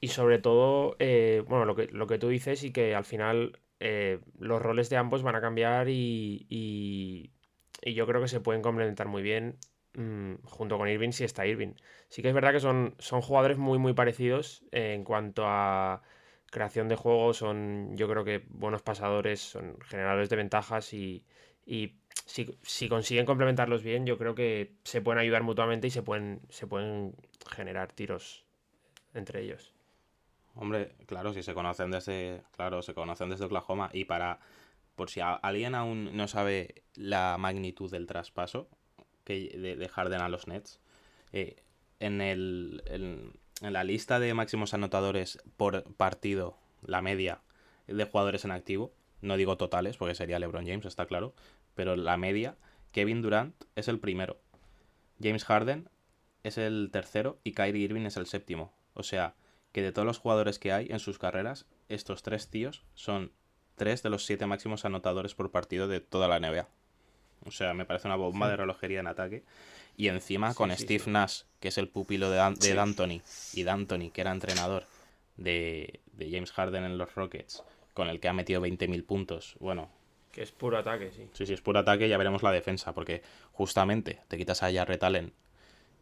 Y 0.00 0.08
sobre 0.08 0.38
todo, 0.38 0.96
eh, 0.98 1.44
bueno, 1.46 1.66
lo 1.66 1.76
que, 1.76 1.88
lo 1.88 2.06
que 2.06 2.18
tú 2.18 2.28
dices 2.28 2.64
y 2.64 2.72
que 2.72 2.94
al 2.94 3.04
final 3.04 3.58
eh, 3.78 4.20
los 4.38 4.60
roles 4.62 4.88
de 4.88 4.96
ambos 4.96 5.22
van 5.22 5.36
a 5.36 5.40
cambiar 5.42 5.88
y, 5.90 6.46
y, 6.48 7.30
y 7.82 7.92
yo 7.94 8.06
creo 8.06 8.20
que 8.22 8.28
se 8.28 8.40
pueden 8.40 8.62
complementar 8.62 9.06
muy 9.08 9.20
bien 9.22 9.56
mm, 9.94 10.34
junto 10.44 10.78
con 10.78 10.88
Irving 10.88 11.10
si 11.12 11.24
está 11.24 11.46
Irving. 11.46 11.74
Sí 12.08 12.22
que 12.22 12.28
es 12.28 12.34
verdad 12.34 12.52
que 12.52 12.60
son, 12.60 12.94
son 12.98 13.20
jugadores 13.20 13.58
muy, 13.58 13.78
muy 13.78 13.92
parecidos 13.92 14.64
eh, 14.72 14.94
en 14.94 15.04
cuanto 15.04 15.42
a 15.46 16.00
creación 16.50 16.88
de 16.88 16.96
juego, 16.96 17.32
son 17.32 17.96
yo 17.96 18.08
creo 18.08 18.24
que 18.24 18.44
buenos 18.48 18.82
pasadores, 18.82 19.40
son 19.40 19.78
generadores 19.80 20.28
de 20.28 20.36
ventajas 20.36 20.92
y, 20.92 21.24
y 21.64 21.94
si, 22.26 22.58
si 22.62 22.88
consiguen 22.88 23.26
complementarlos 23.26 23.82
bien, 23.82 24.06
yo 24.06 24.18
creo 24.18 24.34
que 24.34 24.74
se 24.84 25.00
pueden 25.00 25.20
ayudar 25.20 25.42
mutuamente 25.42 25.86
y 25.86 25.90
se 25.90 26.02
pueden, 26.02 26.40
se 26.48 26.66
pueden 26.66 27.14
generar 27.50 27.92
tiros 27.92 28.44
entre 29.14 29.42
ellos. 29.42 29.74
Hombre, 30.54 30.92
claro, 31.06 31.32
si 31.32 31.42
se 31.42 31.54
conocen 31.54 31.90
desde, 31.90 32.42
claro, 32.56 32.82
se 32.82 32.94
conocen 32.94 33.30
desde 33.30 33.44
Oklahoma 33.44 33.90
y 33.92 34.04
para, 34.04 34.40
por 34.96 35.10
si 35.10 35.20
alguien 35.20 35.74
aún 35.74 36.16
no 36.16 36.28
sabe 36.28 36.82
la 36.94 37.36
magnitud 37.38 37.90
del 37.90 38.06
traspaso 38.06 38.68
que 39.24 39.56
de, 39.56 39.76
de 39.76 39.88
Harden 39.88 40.20
a 40.20 40.28
los 40.28 40.48
Nets, 40.48 40.80
eh, 41.32 41.62
en 42.00 42.20
el, 42.20 42.82
en 43.60 43.72
la 43.72 43.84
lista 43.84 44.18
de 44.18 44.34
máximos 44.34 44.74
anotadores 44.74 45.38
por 45.56 45.84
partido, 45.94 46.56
la 46.82 47.02
media 47.02 47.40
de 47.86 48.04
jugadores 48.04 48.44
en 48.44 48.52
activo, 48.52 48.92
no 49.20 49.36
digo 49.36 49.56
totales 49.56 49.96
porque 49.96 50.14
sería 50.14 50.38
LeBron 50.38 50.66
James, 50.66 50.86
está 50.86 51.06
claro, 51.06 51.34
pero 51.74 51.96
la 51.96 52.16
media, 52.16 52.56
Kevin 52.92 53.22
Durant 53.22 53.54
es 53.76 53.88
el 53.88 53.98
primero, 53.98 54.38
James 55.22 55.44
Harden 55.44 55.88
es 56.42 56.58
el 56.58 56.90
tercero 56.92 57.38
y 57.44 57.52
Kyrie 57.52 57.84
Irving 57.84 58.06
es 58.06 58.16
el 58.16 58.26
séptimo. 58.26 58.72
O 58.94 59.02
sea, 59.02 59.34
que 59.72 59.82
de 59.82 59.92
todos 59.92 60.06
los 60.06 60.18
jugadores 60.18 60.58
que 60.58 60.72
hay 60.72 60.88
en 60.90 60.98
sus 60.98 61.18
carreras, 61.18 61.66
estos 61.88 62.22
tres 62.22 62.48
tíos 62.48 62.84
son 62.94 63.32
tres 63.76 64.02
de 64.02 64.10
los 64.10 64.24
siete 64.24 64.46
máximos 64.46 64.84
anotadores 64.84 65.34
por 65.34 65.50
partido 65.50 65.88
de 65.88 66.00
toda 66.00 66.28
la 66.28 66.40
NBA. 66.40 66.68
O 67.46 67.50
sea, 67.50 67.74
me 67.74 67.84
parece 67.84 68.08
una 68.08 68.16
bomba 68.16 68.48
de 68.48 68.56
relojería 68.56 69.00
en 69.00 69.06
ataque. 69.06 69.44
Y 69.96 70.08
encima 70.08 70.54
con 70.54 70.70
sí, 70.76 70.82
Steve. 70.84 71.04
Nash, 71.06 71.42
que 71.60 71.68
es 71.68 71.78
el 71.78 71.88
pupilo 71.88 72.30
de, 72.30 72.36
Dan- 72.36 72.54
de. 72.54 72.74
D'Antoni, 72.74 73.22
y 73.52 73.62
D'Antoni, 73.64 74.10
que 74.10 74.20
era 74.20 74.30
entrenador 74.32 74.84
de, 75.36 76.00
de 76.12 76.30
James 76.30 76.52
Harden 76.52 76.84
en 76.84 76.98
los 76.98 77.14
Rockets, 77.14 77.62
con 77.94 78.08
el 78.08 78.20
que 78.20 78.28
ha 78.28 78.32
metido 78.32 78.60
20.000 78.60 79.04
puntos. 79.04 79.56
Bueno, 79.60 79.88
Que 80.32 80.42
es 80.42 80.52
puro 80.52 80.78
ataque, 80.78 81.10
sí. 81.10 81.28
Sí, 81.32 81.46
sí, 81.46 81.52
es 81.54 81.60
puro 81.60 81.80
ataque, 81.80 82.08
ya 82.08 82.18
veremos 82.18 82.42
la 82.42 82.52
defensa, 82.52 82.92
porque 82.94 83.22
justamente 83.52 84.20
te 84.28 84.36
quitas 84.36 84.62
a 84.62 84.72
Jarrett 84.72 85.02
Allen, 85.02 85.32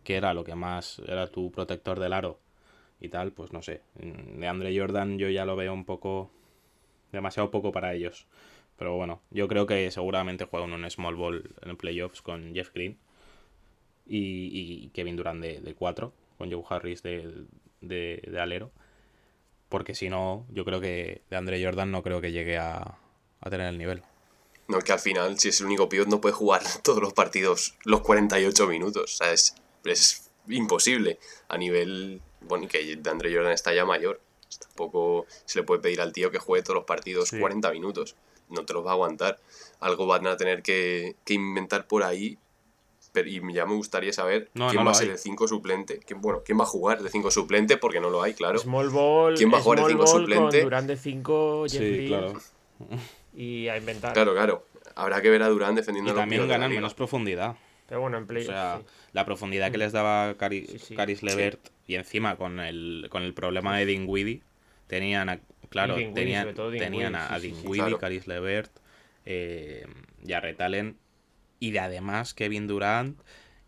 que 0.05 0.17
era 0.17 0.35
lo 0.35 0.45
que 0.45 0.55
más 0.55 1.01
era 1.07 1.27
tu 1.29 1.51
protector 1.51 1.99
del 2.01 2.13
aro 2.13 2.41
y 3.01 3.09
tal, 3.09 3.33
pues 3.33 3.53
no 3.53 3.63
sé. 3.63 3.83
De 3.95 4.47
Andre 4.49 4.77
Jordan 4.79 5.19
yo 5.19 5.29
ya 5.29 5.45
lo 5.45 5.57
veo 5.57 5.73
un 5.73 5.85
poco 5.85 6.31
demasiado 7.13 7.51
poco 7.51 7.73
para 7.73 7.95
ellos. 7.95 8.27
Pero 8.79 8.97
bueno, 8.97 9.21
yo 9.31 9.49
creo 9.49 9.67
que 9.67 9.91
seguramente 9.91 10.45
juegan 10.45 10.73
un 10.73 10.89
small 10.91 11.17
ball 11.17 11.55
en 11.63 11.77
playoffs 11.77 12.23
con 12.23 12.55
Jeff 12.55 12.71
Green 12.73 12.97
y, 14.07 14.85
y 14.85 14.89
Kevin 14.91 15.17
Durant 15.17 15.43
de 15.43 15.75
4, 15.75 16.13
con 16.39 16.51
Joe 16.51 16.63
Harris 16.69 17.03
de, 17.03 17.45
de, 17.81 18.23
de 18.27 18.41
alero. 18.41 18.71
Porque 19.69 19.95
si 19.95 20.09
no, 20.09 20.47
yo 20.51 20.65
creo 20.65 20.81
que 20.81 21.23
de 21.29 21.37
Andre 21.37 21.63
Jordan 21.63 21.91
no 21.91 22.03
creo 22.03 22.21
que 22.21 22.33
llegue 22.33 22.57
a, 22.57 22.99
a 23.41 23.51
tener 23.51 23.69
el 23.69 23.79
nivel. 23.79 24.03
No, 24.69 24.79
que 24.81 24.93
al 24.93 24.99
final, 25.01 25.39
si 25.39 25.49
es 25.49 25.61
el 25.61 25.67
único 25.67 25.89
pivot, 25.89 26.09
no 26.09 26.21
puede 26.21 26.35
jugar 26.35 26.63
todos 26.83 27.03
los 27.03 27.13
partidos 27.13 27.77
los 27.85 28.01
48 28.03 28.67
minutos. 28.67 29.15
O 29.15 29.17
sea, 29.17 29.33
es, 29.33 29.55
es 29.85 30.31
imposible. 30.49 31.19
A 31.49 31.59
nivel. 31.59 32.23
Bueno, 32.43 32.65
y 32.65 32.69
que 32.69 32.99
Andre 33.11 33.35
Jordan 33.35 33.53
está 33.53 33.75
ya 33.75 33.85
mayor. 33.85 34.21
Tampoco 34.61 35.27
se 35.45 35.59
le 35.59 35.65
puede 35.65 35.83
pedir 35.83 36.01
al 36.01 36.13
tío 36.13 36.31
que 36.31 36.39
juegue 36.39 36.63
todos 36.63 36.77
los 36.77 36.85
partidos 36.85 37.29
Sí. 37.31 37.39
40 37.39 37.71
minutos. 37.73 38.17
No 38.51 38.65
te 38.65 38.73
los 38.73 38.85
va 38.85 38.91
a 38.91 38.95
aguantar. 38.95 39.39
Algo 39.81 40.07
van 40.07 40.27
a 40.27 40.37
tener 40.37 40.63
que, 40.63 41.17
que 41.25 41.35
inventar 41.35 41.87
por 41.87 42.03
ahí. 42.03 42.39
Pero, 43.13 43.29
y 43.29 43.41
ya 43.55 43.65
me 43.65 43.75
gustaría 43.75 44.13
saber 44.13 44.51
No, 44.55 44.69
quién 44.69 44.81
no 44.81 44.85
va 44.85 44.91
a 44.91 44.95
ser 44.95 45.07
hay. 45.07 45.13
el 45.13 45.19
5 45.19 45.49
suplente. 45.49 45.99
¿Quién, 46.07 46.21
bueno, 46.21 46.43
quién 46.45 46.59
va 46.59 46.65
a 46.65 46.67
jugar 46.67 47.03
de 47.03 47.09
5 47.11 47.31
suplente 47.31 47.77
porque 47.79 48.01
no 48.01 48.11
lo 48.11 48.23
hay, 48.23 48.35
claro. 48.35 48.59
Small 48.59 48.91
ball, 48.91 49.35
¿Quién 49.35 49.53
va 49.53 49.59
a 49.59 49.61
jugar 49.63 49.79
de 49.79 49.85
small 49.85 49.91
cinco 49.93 50.05
ball 50.13 50.21
suplente? 50.21 50.59
Con 50.59 50.65
Durant 50.65 50.87
de 50.89 50.97
5, 50.97 51.63
Jeff 51.69 51.73
Sí, 51.73 51.79
Green, 51.89 52.09
claro. 52.09 52.33
y 53.35 53.69
a 53.69 53.77
inventar. 53.79 54.13
Claro, 54.13 54.35
claro. 54.35 54.67
Habrá 54.95 55.23
que 55.23 55.31
ver 55.31 55.43
a 55.43 55.49
Durán 55.49 55.75
defendiendo 55.75 56.11
Y 56.11 56.13
a 56.13 56.15
los 56.15 56.23
también 56.23 56.49
ganan 56.49 56.71
menos 56.71 56.95
profundidad. 56.95 57.57
Pero 57.89 58.03
bueno, 58.03 58.19
en 58.19 58.25
O 58.25 58.27
play. 58.27 58.45
sea, 58.45 58.79
sí. 58.81 58.87
la 59.13 59.25
profundidad 59.25 59.71
que 59.71 59.79
les 59.79 59.93
daba 59.93 60.35
Cari- 60.37 60.67
Sí, 60.67 60.79
sí. 60.79 60.95
Caris 60.95 61.23
Levert 61.23 61.61
y 61.87 61.95
encima 61.95 62.37
con 62.37 62.61
el, 62.61 63.07
con 63.11 63.23
el 63.23 63.33
problema 63.33 63.79
de 63.79 63.87
Dinwiddie, 63.87 64.43
tenían 64.89 65.29
a, 65.29 65.39
claro, 65.69 65.95
tenían, 65.95 67.15
a, 67.15 67.27
a 67.29 67.39
sí. 67.41 67.49
Dinwiddie, 67.53 67.77
Claro. 67.83 67.99
Caris 67.99 68.27
Levert, 68.27 68.73
eh, 69.25 69.87
Jarrett 70.27 70.61
Allen 70.61 70.97
y 71.61 71.71
de 71.71 71.79
además 71.81 72.35
Kevin 72.35 72.67
Durant 72.67 73.21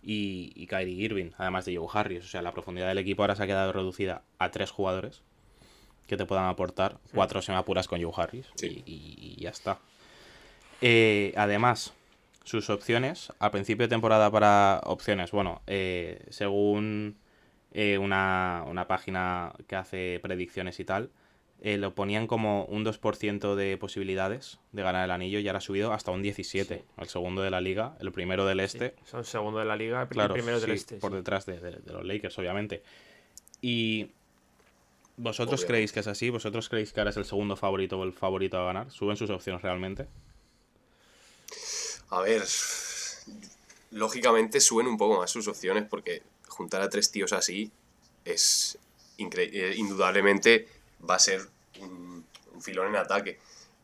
y, 0.03 0.53
y 0.57 0.67
Kyrie 0.67 0.95
Irving, 1.05 1.31
además 1.39 1.65
de 1.67 1.77
Joe 1.77 1.87
Harris. 1.93 2.25
O 2.25 2.29
sea, 2.29 2.43
la 2.43 2.53
profundidad 2.53 2.89
del 2.89 2.99
equipo 2.99 3.23
ahora 3.23 3.37
se 3.37 3.43
ha 3.43 3.47
quedado 3.47 3.73
reducida 3.73 4.23
a 4.39 4.51
tres 4.51 4.71
jugadores 4.71 5.23
que 6.07 6.17
te 6.17 6.25
puedan 6.27 6.47
aportar, 6.47 6.99
cuatro 7.15 7.41
si 7.43 7.53
me 7.53 7.59
apuras 7.59 7.87
con 7.87 8.03
Joe 8.03 8.13
Harris 8.17 8.47
Sí. 8.57 8.83
y, 8.85 8.93
y- 8.93 9.35
y 9.37 9.43
ya 9.43 9.51
está. 9.51 9.79
Eh, 10.81 11.33
además, 11.37 11.93
sus 12.45 12.71
opciones, 12.71 13.33
a 13.39 13.51
principio 13.51 13.85
de 13.87 13.91
temporada 13.91 14.31
para 14.31 14.81
opciones, 14.85 15.31
bueno, 15.31 15.61
eh, 15.67 16.25
según 16.31 17.17
eh, 17.73 17.99
una, 17.99 18.65
una 18.67 18.87
página 18.87 19.53
que 19.67 19.77
hace 19.77 20.19
predicciones 20.23 20.81
y 20.81 20.85
tal, 20.85 21.11
eh, 21.63 21.77
lo 21.77 21.95
ponían 21.95 22.27
como 22.27 22.65
un 22.65 22.85
2% 22.85 23.55
de 23.55 23.77
posibilidades 23.77 24.59
de 24.73 24.83
ganar 24.83 25.05
el 25.05 25.11
anillo 25.11 25.39
y 25.41 25.47
ahora 25.47 25.59
ha 25.59 25.61
subido 25.61 25.93
hasta 25.93 26.11
un 26.11 26.23
17%. 26.23 26.83
El 26.97 27.09
segundo 27.09 27.43
de 27.43 27.51
la 27.51 27.61
liga, 27.61 27.97
el 28.01 28.13
primero 28.13 28.47
del 28.47 28.61
este. 28.61 28.95
Son 29.05 29.25
segundo 29.25 29.59
de 29.59 29.67
la 29.67 29.77
liga, 29.77 30.03
el 30.03 30.09
Claro, 30.09 30.33
primero 30.35 30.59
del 30.59 30.71
sí, 30.71 30.77
este. 30.77 30.97
por 30.97 31.11
sí. 31.11 31.17
detrás 31.19 31.45
de, 31.47 31.61
de- 31.61 31.77
de 31.81 31.93
los 31.93 32.05
Lakers, 32.05 32.39
obviamente. 32.39 32.83
Y 33.61 34.11
vosotros 35.19 35.61
Obviamente. 35.61 35.67
creéis 35.67 35.93
que 35.93 36.01
es 36.01 36.07
así, 36.07 36.31
vosotros 36.31 36.71
creéis 36.71 36.95
que 36.95 37.01
ahora 37.01 37.11
es 37.11 37.17
el 37.19 37.27
segundo 37.27 37.55
favorito 37.57 37.99
o 38.01 38.05
el 38.05 38.15
favorito 38.15 38.57
a 38.59 38.65
ganar. 38.65 38.91
¿Suben 38.91 39.19
sus 39.19 39.29
opciones 39.29 39.61
realmente? 39.61 40.07
A 42.09 42.21
ver, 42.23 42.43
lógicamente 43.91 44.61
suben 44.61 44.87
un 44.87 44.97
poco 44.97 45.19
más 45.21 45.31
sus 45.31 45.47
opciones 45.47 45.85
porque 45.89 46.23
juntar 46.61 46.83
a 46.83 46.91
tres 46.91 47.11
tíos 47.11 47.33
así 47.33 47.73
es 48.27 48.79
eh, 49.17 49.75
indudablemente 49.79 50.69
va 51.09 51.15
a 51.15 51.19
ser 51.19 51.41
un, 51.81 52.27
un 52.53 52.63
filón 52.63 52.89
en 52.89 52.97
ataque. 52.97 53.39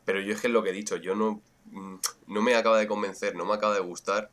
Pero 0.05 0.21
yo 0.21 0.31
es 0.35 0.41
que 0.41 0.45
es 0.45 0.53
lo 0.53 0.61
que 0.61 0.69
he 0.69 0.73
dicho, 0.73 0.95
yo 0.97 1.15
no, 1.15 1.41
mm, 1.71 1.95
no 2.27 2.41
me 2.43 2.53
acaba 2.53 2.77
de 2.77 2.87
convencer, 2.87 3.35
no 3.35 3.45
me 3.45 3.55
acaba 3.55 3.73
de 3.73 3.79
gustar 3.79 4.29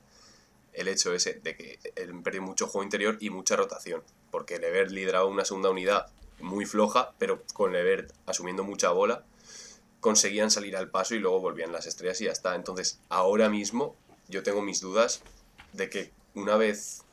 el 0.75 0.89
hecho 0.89 1.15
ese 1.15 1.41
de 1.43 1.57
que 1.57 1.79
él 1.97 2.21
perdió 2.23 2.43
mucho 2.43 2.67
juego 2.67 2.85
interior 2.85 3.17
y 3.19 3.31
mucha 3.31 3.57
rotación. 3.57 4.03
Porque 4.31 4.59
Levert 4.59 4.91
lideraba 4.91 5.25
una 5.25 5.47
segunda 5.47 5.71
unidad 5.71 6.13
muy 6.39 6.67
floja, 6.67 7.15
pero 7.19 7.43
con 7.55 7.73
Levert 7.73 8.13
asumiendo 8.27 8.63
mucha 8.63 8.91
bola, 8.91 9.25
conseguían 10.01 10.51
salir 10.51 10.77
al 10.77 10.91
paso 10.91 11.15
y 11.15 11.19
luego 11.19 11.41
volvían 11.41 11.73
las 11.73 11.87
estrellas 11.87 12.21
y 12.21 12.27
ya 12.27 12.33
está. 12.33 12.55
Entonces, 12.57 13.01
ahora 13.09 13.49
mismo 13.49 13.97
yo 14.29 14.43
tengo 14.43 14.61
mis 14.61 14.83
dudas 14.83 15.23
de 15.73 15.89
que 15.89 16.13
una 16.35 16.57
vez 16.57 17.04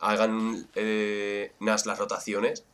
hagan 0.00 0.68
eh, 0.74 1.52
Nas 1.60 1.86
las 1.86 1.98
rotaciones, 1.98 2.64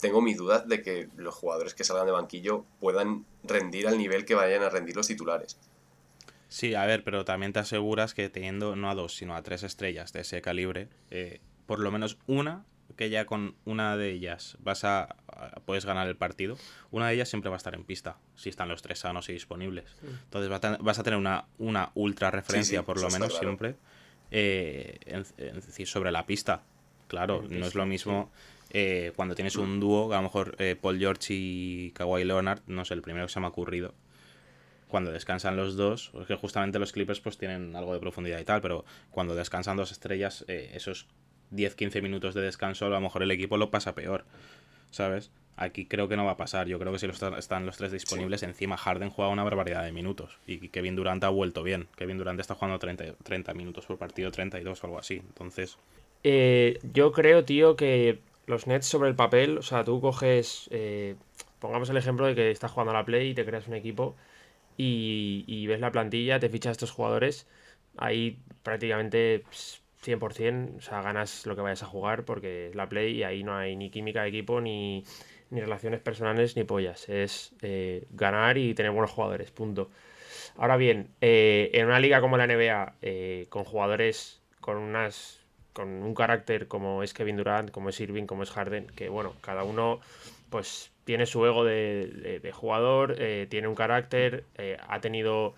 tengo 0.00 0.20
mis 0.20 0.36
dudas 0.36 0.68
de 0.68 0.82
que 0.82 1.08
los 1.16 1.34
jugadores 1.34 1.74
que 1.74 1.84
salgan 1.84 2.06
de 2.06 2.12
banquillo 2.12 2.64
puedan 2.80 3.24
rendir 3.44 3.88
al 3.88 3.98
nivel 3.98 4.24
que 4.24 4.34
vayan 4.34 4.62
a 4.62 4.68
rendir 4.68 4.96
los 4.96 5.08
titulares. 5.08 5.58
Sí, 6.48 6.74
a 6.74 6.86
ver, 6.86 7.04
pero 7.04 7.24
también 7.24 7.52
te 7.52 7.58
aseguras 7.60 8.14
que 8.14 8.28
teniendo 8.30 8.74
no 8.74 8.90
a 8.90 8.94
dos, 8.94 9.14
sino 9.14 9.34
a 9.36 9.42
tres 9.42 9.62
estrellas 9.62 10.12
de 10.12 10.20
ese 10.20 10.40
calibre, 10.40 10.88
eh, 11.10 11.40
por 11.66 11.78
lo 11.78 11.90
menos 11.90 12.16
una, 12.26 12.64
que 12.96 13.10
ya 13.10 13.26
con 13.26 13.54
una 13.66 13.96
de 13.98 14.10
ellas 14.12 14.56
vas 14.60 14.84
a, 14.84 15.02
a- 15.02 15.60
puedes 15.66 15.84
ganar 15.84 16.08
el 16.08 16.16
partido, 16.16 16.56
una 16.90 17.08
de 17.08 17.14
ellas 17.14 17.28
siempre 17.28 17.50
va 17.50 17.56
a 17.56 17.58
estar 17.58 17.74
en 17.74 17.84
pista, 17.84 18.16
si 18.34 18.48
están 18.48 18.68
los 18.68 18.80
tres 18.80 19.00
sanos 19.00 19.28
y 19.28 19.32
disponibles. 19.34 19.94
Entonces 20.24 20.50
va 20.50 20.56
a 20.56 20.76
vas 20.78 20.98
a 20.98 21.02
tener 21.02 21.18
una, 21.18 21.46
una 21.58 21.90
ultra 21.94 22.30
referencia, 22.30 22.80
sí, 22.80 22.86
por 22.86 22.96
lo 22.96 23.10
menos 23.10 23.28
claro. 23.32 23.46
siempre, 23.46 23.76
eh, 24.30 24.98
en- 25.06 25.24
en 25.38 25.54
decir, 25.56 25.86
sobre 25.86 26.10
la 26.12 26.26
pista. 26.26 26.62
Claro, 27.08 27.42
no 27.58 27.66
es 27.66 27.74
lo 27.74 27.86
mismo 27.86 28.30
eh, 28.70 29.12
cuando 29.16 29.34
tienes 29.34 29.54
un 29.62 29.80
dúo, 29.80 30.12
a 30.12 30.16
lo 30.16 30.22
mejor 30.24 30.54
eh, 30.58 30.76
Paul 30.80 30.98
George 30.98 31.32
y 31.34 31.90
Kawhi 31.94 32.24
Leonard, 32.24 32.60
no 32.66 32.84
sé, 32.84 32.92
el 32.94 33.00
primero 33.02 33.26
que 33.26 33.32
se 33.32 33.40
me 33.40 33.46
ha 33.46 33.48
ocurrido, 33.48 33.94
cuando 34.88 35.10
descansan 35.12 35.56
los 35.56 35.76
dos, 35.76 36.12
es 36.20 36.26
que 36.26 36.34
justamente 36.34 36.78
los 36.78 36.92
Clippers 36.92 37.20
pues 37.20 37.38
tienen 37.38 37.74
algo 37.76 37.94
de 37.94 38.00
profundidad 38.00 38.38
y 38.40 38.44
tal, 38.44 38.60
pero 38.60 38.84
cuando 39.10 39.34
descansan 39.34 39.76
dos 39.76 39.90
estrellas, 39.92 40.44
eh, 40.48 40.70
esos 40.74 41.06
10-15 41.50 42.02
minutos 42.02 42.34
de 42.34 42.42
descanso, 42.42 42.86
a 42.86 42.90
lo 42.90 43.00
mejor 43.00 43.22
el 43.22 43.30
equipo 43.30 43.56
lo 43.56 43.70
pasa 43.70 43.94
peor, 43.94 44.24
¿sabes? 44.90 45.30
Aquí 45.58 45.86
creo 45.86 46.08
que 46.08 46.16
no 46.16 46.24
va 46.24 46.32
a 46.32 46.36
pasar. 46.36 46.68
Yo 46.68 46.78
creo 46.78 46.92
que 46.92 46.98
si 46.98 47.06
los 47.06 47.20
están 47.22 47.66
los 47.66 47.76
tres 47.76 47.92
disponibles, 47.92 48.42
encima 48.42 48.76
Harden 48.76 49.10
juega 49.10 49.30
una 49.30 49.44
barbaridad 49.44 49.84
de 49.84 49.92
minutos. 49.92 50.38
Y 50.46 50.68
Kevin 50.70 50.96
Durant 50.96 51.22
ha 51.24 51.28
vuelto 51.30 51.62
bien. 51.62 51.88
Kevin 51.96 52.18
Durant 52.18 52.40
está 52.40 52.54
jugando 52.54 52.78
30, 52.78 53.16
30 53.22 53.54
minutos 53.54 53.86
por 53.86 53.98
partido, 53.98 54.30
32 54.30 54.82
o 54.84 54.86
algo 54.86 54.98
así. 54.98 55.16
Entonces, 55.16 55.78
Eh, 56.24 56.80
yo 56.82 57.12
creo, 57.12 57.44
tío, 57.44 57.76
que 57.76 58.20
los 58.46 58.66
Nets 58.66 58.86
sobre 58.86 59.08
el 59.08 59.16
papel, 59.16 59.58
o 59.58 59.62
sea, 59.62 59.84
tú 59.84 60.00
coges, 60.00 60.68
eh, 60.72 61.16
pongamos 61.58 61.90
el 61.90 61.96
ejemplo 61.96 62.26
de 62.26 62.34
que 62.34 62.50
estás 62.50 62.72
jugando 62.72 62.90
a 62.92 62.94
la 62.94 63.04
Play 63.04 63.30
y 63.30 63.34
te 63.34 63.44
creas 63.44 63.68
un 63.68 63.74
equipo 63.74 64.16
y, 64.76 65.44
y 65.46 65.66
ves 65.66 65.80
la 65.80 65.92
plantilla, 65.92 66.40
te 66.40 66.48
fichas 66.50 66.70
a 66.70 66.72
estos 66.72 66.92
jugadores, 66.92 67.46
ahí 67.96 68.38
prácticamente 68.62 69.40
ps, 69.50 69.82
100%, 70.02 70.76
o 70.78 70.80
sea, 70.82 71.02
ganas 71.02 71.46
lo 71.46 71.56
que 71.56 71.62
vayas 71.62 71.82
a 71.82 71.86
jugar 71.86 72.24
porque 72.24 72.68
es 72.68 72.74
la 72.76 72.88
Play 72.88 73.18
y 73.18 73.22
ahí 73.24 73.44
no 73.44 73.56
hay 73.56 73.76
ni 73.76 73.90
química 73.90 74.22
de 74.22 74.28
equipo, 74.30 74.60
ni, 74.60 75.04
ni 75.50 75.60
relaciones 75.60 76.00
personales, 76.00 76.56
ni 76.56 76.64
pollas. 76.64 77.08
Es 77.08 77.52
eh, 77.62 78.04
ganar 78.10 78.58
y 78.58 78.74
tener 78.74 78.92
buenos 78.92 79.10
jugadores, 79.10 79.50
punto. 79.50 79.90
Ahora 80.56 80.76
bien, 80.76 81.08
eh, 81.20 81.70
en 81.74 81.86
una 81.86 82.00
liga 82.00 82.20
como 82.20 82.36
la 82.36 82.44
NBA, 82.46 82.94
eh, 83.02 83.46
con 83.48 83.64
jugadores 83.64 84.40
con 84.60 84.76
unas 84.76 85.40
con 85.72 85.88
un 86.02 86.12
carácter 86.14 86.66
como 86.66 87.04
es 87.04 87.14
Kevin 87.14 87.36
Durant, 87.36 87.70
como 87.70 87.90
es 87.90 88.00
Irving, 88.00 88.24
como 88.26 88.42
es 88.42 88.50
Harden, 88.50 88.86
que 88.96 89.08
bueno, 89.08 89.34
cada 89.40 89.62
uno 89.62 90.00
pues 90.50 90.90
tiene 91.04 91.24
su 91.24 91.46
ego 91.46 91.64
de, 91.64 92.08
de- 92.08 92.40
de 92.40 92.52
jugador, 92.52 93.14
eh, 93.18 93.46
tiene 93.48 93.68
un 93.68 93.76
carácter, 93.76 94.42
eh, 94.56 94.76
ha 94.88 95.00
tenido, 95.00 95.54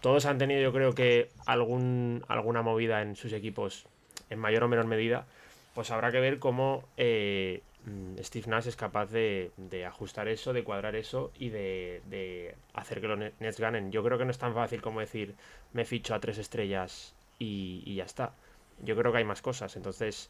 todos 0.00 0.24
han 0.24 0.38
tenido 0.38 0.62
yo 0.62 0.72
creo 0.72 0.94
que 0.94 1.28
algún, 1.44 2.24
alguna 2.28 2.62
movida 2.62 3.02
en 3.02 3.16
sus 3.16 3.34
equipos 3.34 3.84
en 4.30 4.38
mayor 4.38 4.62
o 4.64 4.68
menor 4.68 4.86
medida, 4.86 5.26
pues 5.80 5.92
habrá 5.92 6.12
que 6.12 6.20
ver 6.20 6.38
cómo 6.38 6.84
eh, 6.98 7.62
Steve 8.18 8.48
Nash 8.48 8.66
es 8.68 8.76
capaz 8.76 9.06
de, 9.06 9.50
ajustar 9.86 10.28
eso, 10.28 10.52
de 10.52 10.62
cuadrar 10.62 10.94
eso 10.94 11.32
y 11.38 11.48
de, 11.48 12.54
hacer 12.74 13.00
que 13.00 13.08
los 13.08 13.18
Net- 13.18 13.32
Nets 13.40 13.58
ganen. 13.58 13.90
Yo 13.90 14.04
creo 14.04 14.18
que 14.18 14.26
no 14.26 14.30
es 14.30 14.36
tan 14.36 14.52
fácil 14.52 14.82
como 14.82 15.00
decir 15.00 15.36
me 15.72 15.86
ficho 15.86 16.14
a 16.14 16.20
tres 16.20 16.36
estrellas 16.36 17.14
y, 17.38 17.94
ya 17.94 18.04
está. 18.04 18.34
Yo 18.82 18.94
creo 18.94 19.10
que 19.10 19.16
hay 19.16 19.24
más 19.24 19.40
cosas. 19.40 19.74
Entonces, 19.74 20.28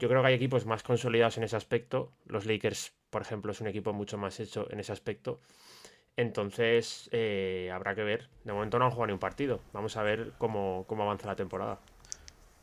yo 0.00 0.08
creo 0.08 0.20
que 0.20 0.26
hay 0.26 0.34
equipos 0.34 0.66
más 0.66 0.82
consolidados 0.82 1.38
en 1.38 1.44
ese 1.44 1.54
aspecto. 1.54 2.10
Los 2.26 2.44
Lakers, 2.44 2.92
por 3.10 3.22
ejemplo, 3.22 3.52
es 3.52 3.60
un 3.60 3.68
equipo 3.68 3.92
mucho 3.92 4.18
más 4.18 4.40
hecho 4.40 4.66
en 4.72 4.80
ese 4.80 4.90
aspecto. 4.90 5.38
Entonces, 6.16 7.08
eh, 7.12 7.70
habrá 7.72 7.94
que 7.94 8.02
ver. 8.02 8.28
De 8.42 8.52
momento 8.52 8.80
no 8.80 8.86
han 8.86 8.90
jugado 8.90 9.06
ni 9.06 9.12
un 9.12 9.20
partido. 9.20 9.60
Vamos 9.72 9.96
a 9.96 10.02
ver 10.02 10.32
cómo 10.38 10.84
avanza 10.90 11.28
la 11.28 11.36
temporada. 11.36 11.78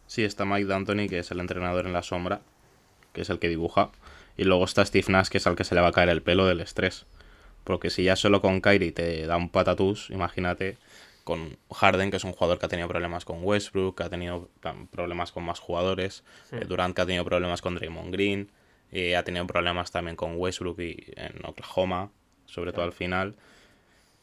Sí 0.10 0.24
está 0.24 0.44
Mike 0.44 0.66
D'Antoni, 0.66 1.08
que 1.08 1.20
es 1.20 1.30
el 1.30 1.40
entrenador 1.40 1.86
en 1.86 1.94
la 1.94 2.02
sombra, 2.02 2.42
que 3.14 3.22
es 3.22 3.30
el 3.30 3.38
que 3.38 3.48
dibuja. 3.48 3.92
Y 4.38 4.44
luego 4.44 4.66
está 4.66 4.84
Steve 4.84 5.06
Nash, 5.08 5.28
que 5.28 5.38
es 5.38 5.46
al 5.46 5.56
que 5.56 5.64
se 5.64 5.76
le 5.76 5.82
va 5.82 5.90
a 5.90 5.92
caer 5.92 6.10
el 6.10 6.24
pelo 6.24 6.48
del 6.48 6.62
estrés. 6.62 7.06
Porque 7.64 7.92
si 7.92 8.04
ya 8.04 8.16
solo 8.16 8.42
con 8.42 8.60
Kyrie 8.60 8.92
te 8.92 9.28
da 9.28 9.38
un 9.38 9.50
patatús, 9.50 10.10
imagínate 10.10 10.78
con 11.24 11.58
Harden, 11.72 12.10
que 12.10 12.18
es 12.18 12.24
un 12.24 12.32
jugador 12.32 12.58
que 12.58 12.66
ha 12.66 12.70
tenido 12.70 12.88
problemas 12.88 13.24
con 13.24 13.44
Westbrook, 13.44 13.98
que 13.98 14.04
ha 14.04 14.10
tenido 14.10 14.50
problemas 14.90 15.32
con 15.32 15.44
más 15.44 15.60
jugadores, 15.60 16.24
eh, 16.52 16.66
Durant 16.68 16.96
que 16.96 17.04
ha 17.04 17.06
tenido 17.06 17.24
problemas 17.24 17.62
con 17.62 17.76
Draymond 17.76 18.12
Green, 18.12 18.50
eh, 18.92 19.16
ha 19.16 19.24
tenido 19.24 19.46
problemas 19.46 19.92
también 19.92 20.16
con 20.16 20.38
Westbrook 20.38 20.80
y 20.80 21.06
en 21.18 21.46
Oklahoma, 21.46 22.10
sobre 22.48 22.74
todo 22.74 22.86
al 22.86 22.94
final. 22.94 23.36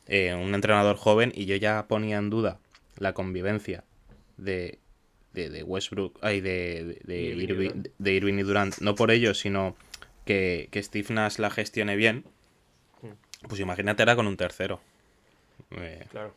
Eh, 0.08 0.34
un 0.34 0.52
entrenador 0.52 0.96
joven 0.96 1.30
y 1.32 1.46
yo 1.46 1.54
ya 1.54 1.86
ponía 1.86 2.16
en 2.16 2.28
duda 2.28 2.58
la 2.98 3.12
convivencia 3.12 3.84
de, 4.36 4.80
de, 5.36 5.50
de 5.50 5.62
Westbrook, 5.62 6.18
ay, 6.22 6.40
de, 6.40 6.98
de, 7.04 7.20
Irving 7.22 7.44
y 7.44 7.46
Durant. 7.46 7.88
de 7.98 8.12
Irving 8.12 8.34
y 8.38 8.42
Durant, 8.42 8.78
no 8.80 8.94
por 8.96 9.10
ello, 9.12 9.34
sino 9.34 9.76
que, 10.24 10.68
que 10.72 10.82
Steve 10.82 11.14
Nash 11.14 11.38
la 11.38 11.50
gestione 11.50 11.94
bien. 11.94 12.24
Pues 13.48 13.60
imagínate 13.60 14.02
ahora 14.02 14.16
con 14.16 14.26
un 14.26 14.36
tercero. 14.36 14.80
Eh, 15.70 16.04
Claro. 16.10 16.34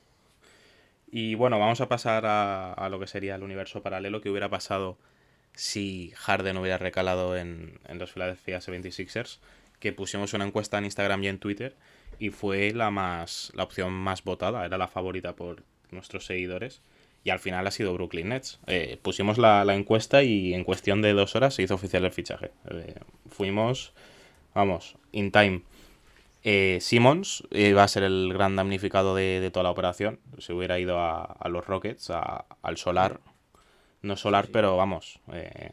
y 1.11 1.33
bueno, 1.35 1.57
vamos 1.59 1.81
a 1.81 1.87
pasar 1.87 2.25
a, 2.25 2.73
a 2.73 2.89
lo 2.89 2.99
que 2.99 3.07
sería 3.07 3.35
el 3.35 3.43
universo 3.43 3.81
paralelo 3.81 4.21
que 4.21 4.29
hubiera 4.29 4.49
pasado 4.49 4.97
si 5.55 6.11
Harden 6.15 6.57
hubiera 6.57 6.77
recalado 6.77 7.35
en, 7.35 7.79
en 7.87 7.97
los 7.99 8.11
Philadelphia 8.13 8.59
76ers, 8.59 9.39
que 9.79 9.91
pusimos 9.93 10.33
una 10.33 10.45
encuesta 10.45 10.77
en 10.77 10.85
Instagram 10.85 11.23
y 11.23 11.27
en 11.29 11.39
Twitter 11.39 11.75
y 12.19 12.29
fue 12.29 12.73
la 12.73 12.91
más 12.91 13.51
la 13.55 13.63
opción 13.63 13.91
más 13.93 14.23
votada, 14.23 14.65
era 14.65 14.77
la 14.77 14.87
favorita 14.87 15.35
por 15.35 15.63
nuestros 15.91 16.25
seguidores 16.25 16.81
y 17.23 17.29
al 17.31 17.39
final 17.39 17.67
ha 17.67 17.71
sido 17.71 17.93
Brooklyn 17.93 18.29
Nets. 18.29 18.59
Eh, 18.67 18.97
pusimos 19.01 19.37
la, 19.37 19.65
la 19.65 19.75
encuesta 19.75 20.23
y 20.23 20.53
en 20.53 20.63
cuestión 20.63 21.01
de 21.01 21.13
dos 21.13 21.35
horas 21.35 21.53
se 21.55 21.63
hizo 21.63 21.75
oficial 21.75 22.05
el 22.05 22.11
fichaje. 22.11 22.51
Eh, 22.71 22.95
fuimos, 23.29 23.93
vamos, 24.55 24.95
in 25.11 25.31
time. 25.31 25.61
Eh, 26.43 26.77
Simmons 26.81 27.43
iba 27.51 27.83
a 27.83 27.87
ser 27.89 28.03
el 28.03 28.31
gran 28.33 28.55
damnificado 28.55 29.13
de, 29.15 29.41
de 29.41 29.51
toda 29.51 29.63
la 29.63 29.71
operación. 29.71 30.19
Se 30.37 30.53
hubiera 30.53 30.79
ido 30.79 30.97
a, 30.99 31.23
a 31.23 31.49
los 31.49 31.65
Rockets, 31.67 32.09
a- 32.11 32.45
al 32.61 32.77
Solar. 32.77 33.19
No 34.01 34.15
Solar, 34.15 34.47
pero 34.51 34.77
vamos. 34.77 35.19
eh, 35.33 35.71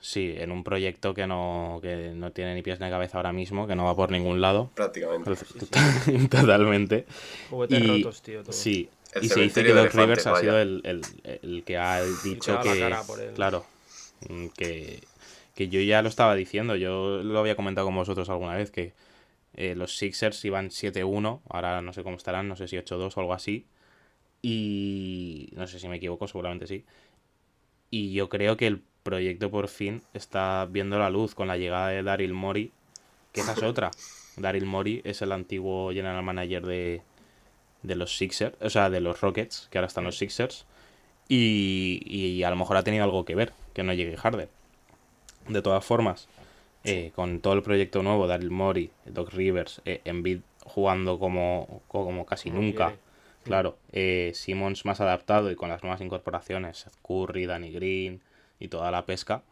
sí, 0.00 0.34
en 0.36 0.50
un 0.50 0.64
proyecto 0.64 1.14
que 1.14 1.26
no, 1.28 1.78
que 1.82 2.12
no 2.14 2.32
tiene 2.32 2.54
ni 2.56 2.62
pies 2.62 2.80
ni 2.80 2.90
cabeza 2.90 3.18
ahora 3.18 3.32
mismo, 3.32 3.68
que 3.68 3.76
no 3.76 3.84
va 3.84 3.94
por 3.94 4.10
ningún 4.10 4.40
lado. 4.40 4.70
Prácticamente. 4.74 5.30
Totalmente. 6.30 7.06
Juguetes 7.50 7.80
Y- 7.80 7.86
rotos, 8.02 8.22
tío. 8.22 8.42
todo. 8.42 8.52
Sí, 8.52 8.88
El 9.14 9.24
y 9.24 9.28
se 9.28 9.40
dice 9.40 9.62
que 9.64 9.72
Doc 9.72 9.94
Rivers 9.94 10.26
ha 10.26 10.36
sido 10.36 10.58
el, 10.58 10.80
el- 10.84 11.38
el 11.42 11.64
que 11.64 11.76
ha 11.76 12.02
dicho 12.24 12.52
que, 12.60 12.78
claro, 13.34 13.64
mm, 14.28 14.46
que, 14.48 15.00
que 15.54 15.68
yo 15.68 15.80
ya 15.80 16.02
lo 16.02 16.08
estaba 16.08 16.34
diciendo, 16.34 16.76
yo 16.76 17.22
lo 17.22 17.38
había 17.38 17.56
comentado 17.56 17.86
con 17.86 17.96
vosotros 17.96 18.28
alguna 18.28 18.54
vez, 18.54 18.70
que 18.70 18.92
eh, 19.54 19.74
los 19.74 19.96
Sixers 19.96 20.44
iban 20.44 20.70
7-1, 20.70 21.42
ahora 21.48 21.82
no 21.82 21.92
sé 21.92 22.02
cómo 22.02 22.16
estarán, 22.16 22.48
no 22.48 22.56
sé 22.56 22.68
si 22.68 22.76
8-2 22.76 23.16
o 23.16 23.20
algo 23.20 23.34
así, 23.34 23.66
Y 24.42 25.50
no 25.54 25.66
sé 25.66 25.78
si 25.80 25.88
me 25.88 25.96
equivoco, 25.96 26.28
seguramente 26.28 26.66
sí. 26.66 26.84
Y 27.90 28.12
yo 28.12 28.28
creo 28.28 28.56
que 28.56 28.66
el 28.66 28.82
proyecto 29.02 29.50
por 29.50 29.68
fin 29.68 30.02
está 30.14 30.66
viendo 30.70 30.98
la 30.98 31.10
luz 31.10 31.34
con 31.34 31.48
la 31.48 31.56
llegada 31.56 31.88
de 31.88 32.02
Daryl 32.02 32.34
Mori, 32.34 32.72
que 33.32 33.40
esa 33.42 33.52
es 33.52 33.62
otra. 33.62 33.90
Daryl 34.36 34.66
Mori 34.66 35.00
es 35.04 35.22
el 35.22 35.32
antiguo 35.32 35.92
general 35.92 36.22
manager 36.22 36.66
de, 36.66 37.02
de 37.82 37.94
los 37.94 38.16
Sixers, 38.16 38.56
o 38.60 38.70
sea, 38.70 38.90
de 38.90 39.00
los 39.00 39.20
Rockets, 39.20 39.68
que 39.70 39.78
ahora 39.78 39.86
están 39.86 40.04
los 40.04 40.18
Sixers. 40.18 40.66
Y, 41.28 42.02
y 42.06 42.42
a 42.42 42.50
lo 42.50 42.56
mejor 42.56 42.76
ha 42.78 42.82
tenido 42.82 43.04
algo 43.04 43.24
que 43.24 43.34
ver 43.34 43.52
que 43.74 43.82
no 43.82 43.92
llegue 43.92 44.16
Harden. 44.16 44.48
De 45.48 45.62
todas 45.62 45.84
formas, 45.84 46.28
eh, 46.84 47.12
con 47.14 47.40
todo 47.40 47.54
el 47.54 47.62
proyecto 47.62 48.02
nuevo, 48.02 48.26
Daryl 48.26 48.50
Mori, 48.50 48.90
Doc 49.04 49.32
Rivers, 49.32 49.82
eh, 49.84 50.00
Embiid 50.04 50.40
jugando 50.64 51.18
como, 51.18 51.82
como 51.88 52.24
casi 52.24 52.50
Como 52.50 52.62
nunca. 52.62 52.86
quiere. 52.86 53.02
Claro, 53.44 53.78
eh, 53.92 54.32
Simmons 54.34 54.84
más 54.84 55.00
adaptado 55.00 55.50
y 55.50 55.56
con 55.56 55.70
las 55.70 55.82
nuevas 55.82 56.00
incorporaciones, 56.00 56.86
Curry, 57.02 57.46
Danny 57.46 57.72
Green 57.72 58.20
y 58.58 58.68
toda 58.68 58.90
la 58.90 59.06
pesca, 59.06 59.42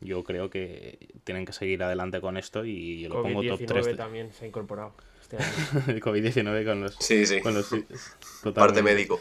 yo 0.00 0.24
creo 0.24 0.50
que 0.50 1.08
tienen 1.24 1.44
que 1.44 1.52
seguir 1.52 1.82
adelante 1.82 2.20
con 2.20 2.36
esto 2.36 2.64
y 2.64 3.00
yo 3.00 3.10
lo 3.10 3.22
pongo 3.22 3.42
top 3.42 3.60
3. 3.64 3.86
COVID-19 3.86 3.96
también 3.96 4.32
se 4.32 4.44
ha 4.44 4.48
incorporado. 4.48 4.92
Este. 5.30 5.36
El 5.92 6.00
COVID-19 6.02 6.64
con 6.64 6.80
los... 6.82 6.96
Sí, 6.98 7.26
sí. 7.26 7.40
con 7.40 7.54
los- 7.54 7.70
Parte 8.54 8.82
médico. 8.82 9.20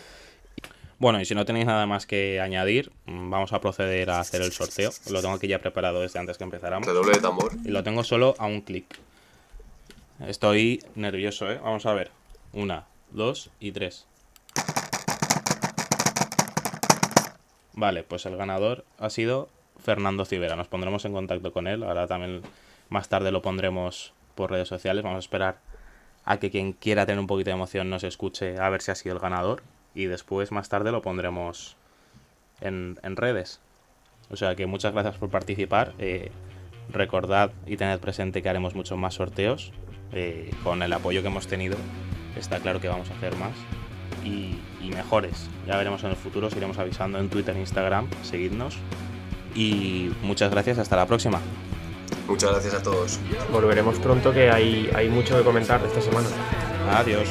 Bueno, 1.00 1.22
y 1.22 1.26
si 1.26 1.36
no 1.36 1.46
tenéis 1.46 1.68
nada 1.68 1.86
más 1.86 2.08
que 2.08 2.42
añadir, 2.42 2.92
vamos 3.06 3.54
a 3.54 3.62
proceder 3.62 4.10
a 4.10 4.20
hacer 4.20 4.42
el 4.42 4.52
sorteo. 4.52 4.90
Lo 5.12 5.22
tengo 5.22 5.36
aquí 5.36 5.48
ya 5.48 5.60
preparado 5.60 6.02
desde 6.02 6.18
antes 6.18 6.40
que 6.40 6.44
empezáramos. 6.44 6.88
Redoble 6.88 7.12
de 7.14 7.20
tambor. 7.22 7.52
Y 7.64 7.70
lo 7.70 7.84
tengo 7.84 8.04
solo 8.04 8.34
a 8.40 8.48
un 8.48 8.62
clic. 8.62 8.86
Estoy 10.26 10.84
nervioso, 10.96 11.52
¿eh? 11.52 11.60
Vamos 11.64 11.86
a 11.86 11.94
ver. 11.94 12.10
Una, 12.54 12.86
dos 13.12 13.52
y 13.60 13.72
tres. 13.74 14.08
Vale, 17.74 18.02
pues 18.04 18.26
el 18.26 18.36
ganador 18.36 18.84
ha 18.98 19.12
sido 19.12 19.50
Fernando 19.84 20.26
Civera. 20.26 20.56
Nos 20.56 20.68
pondremos 20.68 21.06
en 21.06 21.14
contacto 21.14 21.54
con 21.54 21.68
él. 21.68 21.84
Ahora 21.84 22.08
también 22.08 22.42
más 22.90 23.08
tarde 23.08 23.32
lo 23.32 23.44
pondremos 23.44 24.14
por 24.34 24.50
redes 24.50 24.68
sociales. 24.68 25.04
Vamos 25.04 25.18
a 25.18 25.20
esperar 25.20 25.60
a 26.28 26.38
que 26.38 26.52
quien 26.52 26.74
quiera 26.74 27.06
tener 27.06 27.20
un 27.20 27.26
poquito 27.26 27.50
de 27.50 27.56
emoción 27.56 27.90
nos 27.90 28.04
escuche 28.04 28.60
a 28.60 28.70
ver 28.70 28.82
si 28.82 28.92
ha 28.92 28.96
sido 28.96 29.16
el 29.16 29.22
ganador. 29.22 29.64
Y 29.96 30.06
después, 30.06 30.52
más 30.52 30.68
tarde, 30.68 30.92
lo 30.92 31.02
pondremos 31.02 31.78
en, 32.60 33.00
en 33.02 33.16
redes. 33.16 33.62
O 34.30 34.36
sea 34.36 34.54
que 34.56 34.66
muchas 34.66 34.92
gracias 34.92 35.16
por 35.16 35.30
participar. 35.30 35.94
Eh, 36.00 36.30
recordad 36.92 37.52
y 37.66 37.78
tened 37.78 38.00
presente 38.00 38.42
que 38.42 38.50
haremos 38.50 38.76
muchos 38.76 38.98
más 38.98 39.14
sorteos. 39.14 39.72
Eh, 40.12 40.52
con 40.64 40.84
el 40.84 40.92
apoyo 40.92 41.22
que 41.22 41.30
hemos 41.30 41.48
tenido, 41.48 41.78
está 42.38 42.60
claro 42.60 42.82
que 42.82 42.90
vamos 42.90 43.10
a 43.10 43.14
hacer 43.14 43.36
más. 43.38 43.54
Y, 44.26 44.60
y 44.84 44.90
mejores. 44.90 45.50
Ya 45.66 45.78
veremos 45.78 46.04
en 46.04 46.10
el 46.10 46.18
futuro, 46.18 46.48
os 46.48 46.56
iremos 46.58 46.78
avisando 46.78 47.20
en 47.20 47.30
Twitter 47.30 47.56
e 47.56 47.62
Instagram. 47.62 48.10
Seguidnos. 48.24 48.78
Y 49.56 50.12
muchas 50.24 50.52
gracias, 50.52 50.78
hasta 50.78 50.98
la 50.98 51.06
próxima. 51.06 51.40
Muchas 52.28 52.52
gracias 52.52 52.74
a 52.74 52.84
todos. 52.84 53.20
Volveremos 53.52 53.98
pronto 54.00 54.34
que 54.34 54.50
hay, 54.50 54.90
hay 54.94 55.10
mucho 55.10 55.38
que 55.38 55.44
comentar 55.44 55.82
esta 55.86 56.02
semana. 56.02 56.28
Adiós. 56.92 57.30